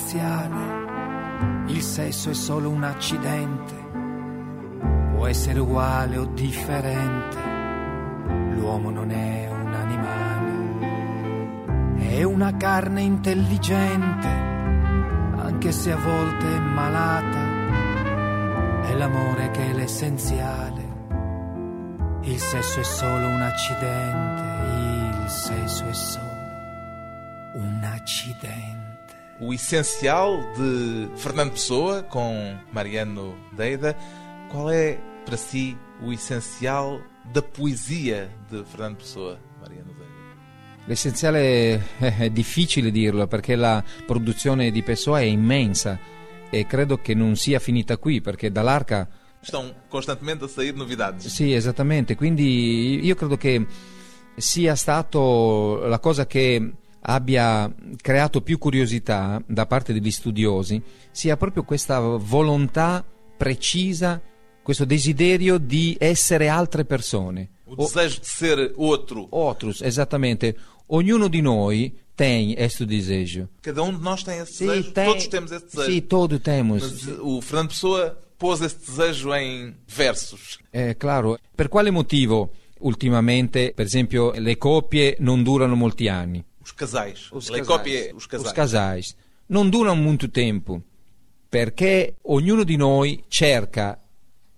L'essenziale. 0.09 1.67
Il 1.67 1.81
sesso 1.81 2.31
è 2.31 2.33
solo 2.33 2.69
un 2.69 2.83
accidente. 2.83 3.87
Può 5.13 5.27
essere 5.27 5.59
uguale 5.59 6.17
o 6.17 6.25
differente. 6.25 7.37
L'uomo 8.55 8.89
non 8.89 9.11
è 9.11 9.47
un 9.51 9.73
animale. 9.73 10.47
È 11.97 12.23
una 12.23 12.57
carne 12.57 13.01
intelligente, 13.01 14.27
anche 15.35 15.71
se 15.71 15.91
a 15.91 15.97
volte 15.97 16.55
è 16.55 16.59
malata. 16.59 17.57
È 18.87 18.95
l'amore 18.95 19.51
che 19.51 19.69
è 19.69 19.73
l'essenziale. 19.73 20.87
Il 22.21 22.39
sesso 22.39 22.79
è 22.79 22.83
solo 22.83 23.27
un 23.27 23.41
accidente. 23.41 24.47
Il 25.21 25.29
sesso 25.29 25.85
è 25.85 25.93
solo 25.93 26.27
un 27.53 27.83
accidente. 27.83 28.78
O 29.41 29.53
essencial 29.53 30.41
de 30.57 31.09
Fernando 31.15 31.51
Pessoa 31.51 32.03
com 32.03 32.57
Mariano 32.73 33.37
Deida. 33.53 33.95
Qual 34.51 34.69
é 34.69 34.99
para 35.25 35.37
si 35.37 35.77
o 36.01 36.11
essencial 36.11 37.01
da 37.31 37.41
poesia 37.41 38.29
de 38.49 38.63
Fernando 38.65 38.97
Pessoa, 38.97 39.39
Mariano 39.61 39.93
Deida? 39.93 40.09
L'essenziale 40.87 41.81
è 41.99 42.29
difficile 42.29 42.91
dirlo 42.91 43.27
perché 43.27 43.55
la 43.55 43.83
produzione 44.05 44.71
di 44.71 44.83
Pessoa 44.83 45.21
è 45.21 45.23
immensa 45.23 45.97
e 46.49 46.65
credo 46.65 46.97
che 46.97 47.13
non 47.13 47.35
sia 47.35 47.59
finita 47.59 47.97
qui 47.97 48.21
perché 48.21 48.51
dall'arca 48.51 49.07
Estão 49.41 49.73
constantemente 49.87 50.43
a 50.43 50.47
sair 50.49 50.75
novidades. 50.75 51.27
Sì, 51.27 51.53
esattamente. 51.53 52.15
Quindi 52.15 52.99
io 53.05 53.15
credo 53.15 53.37
che 53.37 53.65
sia 54.35 54.75
stato 54.75 55.79
la 55.85 55.99
cosa 55.99 56.25
che 56.27 56.73
abbia 57.01 57.73
creato 58.01 58.41
più 58.41 58.57
curiosità 58.57 59.41
da 59.47 59.65
parte 59.65 59.93
degli 59.93 60.11
studiosi 60.11 60.81
sia 61.11 61.37
proprio 61.37 61.63
questa 61.63 61.99
volontà 61.99 63.03
precisa, 63.37 64.21
questo 64.61 64.85
desiderio 64.85 65.57
di 65.57 65.95
essere 65.99 66.47
altre 66.49 66.85
persone. 66.85 67.49
O 67.65 67.75
desejo 67.75 68.19
de 68.19 68.25
ser 68.25 68.73
outro. 68.77 69.27
Outros, 69.31 69.81
esattamente. 69.81 70.55
Ognuno 70.87 71.27
di 71.27 71.39
noi 71.41 71.93
tem 72.15 72.55
este 72.57 72.83
desejo. 72.85 73.47
Cada 73.61 73.83
um 73.83 73.95
de 73.95 74.01
nós 74.01 74.23
tem 74.23 74.39
esse 74.39 74.65
desejo. 74.65 74.91
tem- 74.91 75.05
Todos 75.05 75.27
temos 75.27 75.51
esse 75.51 75.65
desejo. 75.65 75.91
Sim, 75.91 76.01
todos 76.01 76.39
temos. 76.41 76.81
Mas 76.81 77.07
o 77.21 77.41
Fernando 77.41 77.69
Pessoa 77.69 78.17
pôs 78.39 78.59
esse 78.61 78.77
desejo 78.77 79.33
em 79.35 79.75
versos. 79.87 80.57
Eh, 80.73 80.95
claro, 80.95 81.37
per 81.55 81.69
quale 81.69 81.91
motivo 81.91 82.49
ultimamente, 82.79 83.71
per 83.75 83.85
esempio, 83.85 84.31
le 84.31 84.57
coppie 84.57 85.15
non 85.19 85.43
durano 85.43 85.75
molti 85.75 86.07
anni? 86.07 86.43
Os 86.69 86.71
casais. 86.73 87.27
Os 87.31 87.49
casais. 87.49 87.67
copie, 87.67 88.11
os 88.13 88.25
casais. 88.27 88.47
Os 88.47 88.53
casais 88.53 89.15
non 89.47 89.69
durano 89.69 89.99
molto 90.01 90.29
tempo 90.29 90.81
perché 91.49 92.15
ognuno 92.29 92.63
di 92.63 92.75
noi 92.77 93.23
cerca 93.27 93.99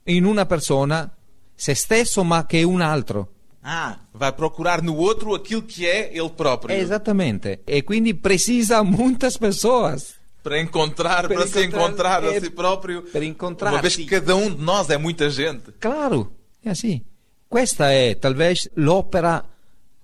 in 0.05 0.25
una 0.25 0.45
persona 0.45 1.09
se 1.55 1.73
stesso 1.73 2.23
ma 2.23 2.45
che 2.45 2.63
un 2.63 2.81
altro. 2.81 3.29
Ah, 3.63 3.97
vai 4.13 4.33
procurar 4.33 4.81
no 4.81 4.93
outro 4.97 5.35
aquilo 5.35 5.61
que 5.63 5.85
é 5.85 6.09
ele 6.13 6.31
próprio. 6.31 6.75
Esattamente. 6.75 7.61
E 7.65 7.83
quindi 7.83 8.13
precisa 8.15 8.83
muitas 8.83 9.37
pessoas. 9.37 10.15
Para 10.41 10.59
encontrar, 10.59 11.27
Para 11.27 11.35
para, 11.35 11.47
se 11.47 11.63
encontrar- 11.65 12.19
encontrar 12.19 12.23
a 12.23 12.33
é- 12.33 12.39
si 12.41 12.49
próprio. 12.49 13.03
para 13.03 13.23
encontrar-si. 13.23 13.75
Uma 13.75 13.81
vez 13.81 13.95
que 13.95 14.05
cada 14.05 14.35
um 14.35 14.49
de 14.53 14.61
nós 14.63 14.89
é 14.89 14.97
muita 14.97 15.29
gente. 15.29 15.71
Claro, 15.79 16.31
è 16.63 16.69
così. 16.69 17.03
Questa 17.47 17.91
è 17.91 18.17
talvez 18.19 18.67
l'opera 18.75 19.45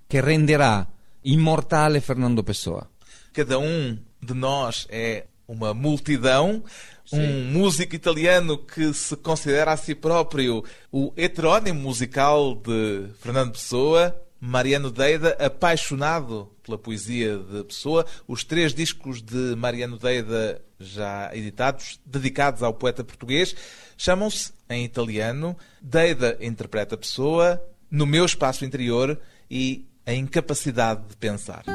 che 0.08 0.22
renderà 0.22 0.86
immortale 1.28 2.00
Fernando 2.00 2.42
Pessoa. 2.42 2.90
Cada 3.34 3.60
um 3.60 3.98
de 4.22 4.34
nós 4.34 4.88
é 4.90 5.26
uma 5.46 5.74
multidão. 5.74 6.64
Um 7.12 7.52
músico 7.52 7.96
italiano 7.96 8.58
que 8.58 8.94
se 8.94 9.16
considera 9.18 9.72
a 9.72 9.78
si 9.78 9.96
próprio 9.96 10.64
o 10.92 11.14
heterónimo 11.16 11.80
musical 11.80 12.56
de 12.56 13.08
Fernando 13.20 13.54
Pessoa, 13.54 14.14
Mariano 14.42 14.92
Deida, 14.92 15.38
apaixonado 15.40 16.52
pela 16.64 16.78
poesia 16.78 17.38
de 17.38 17.64
Pessoa. 17.64 18.06
Os 18.28 18.44
três 18.44 18.74
discos 18.74 19.22
de 19.22 19.56
Mariano 19.56 19.98
Deida 19.98 20.62
já 20.80 21.30
editados, 21.34 22.00
dedicados 22.06 22.62
ao 22.62 22.74
poeta 22.74 23.04
português, 23.04 23.56
chamam-se 23.98 24.52
em 24.70 24.84
italiano 24.84 25.58
Deida 25.82 26.38
interpreta 26.42 26.98
Pessoa, 26.98 27.62
No 27.90 28.06
meu 28.06 28.26
espaço 28.26 28.66
interior 28.66 29.18
e 29.50 29.88
A 30.08 30.14
incapacidade 30.14 31.02
de 31.10 31.18
pensar. 31.18 31.66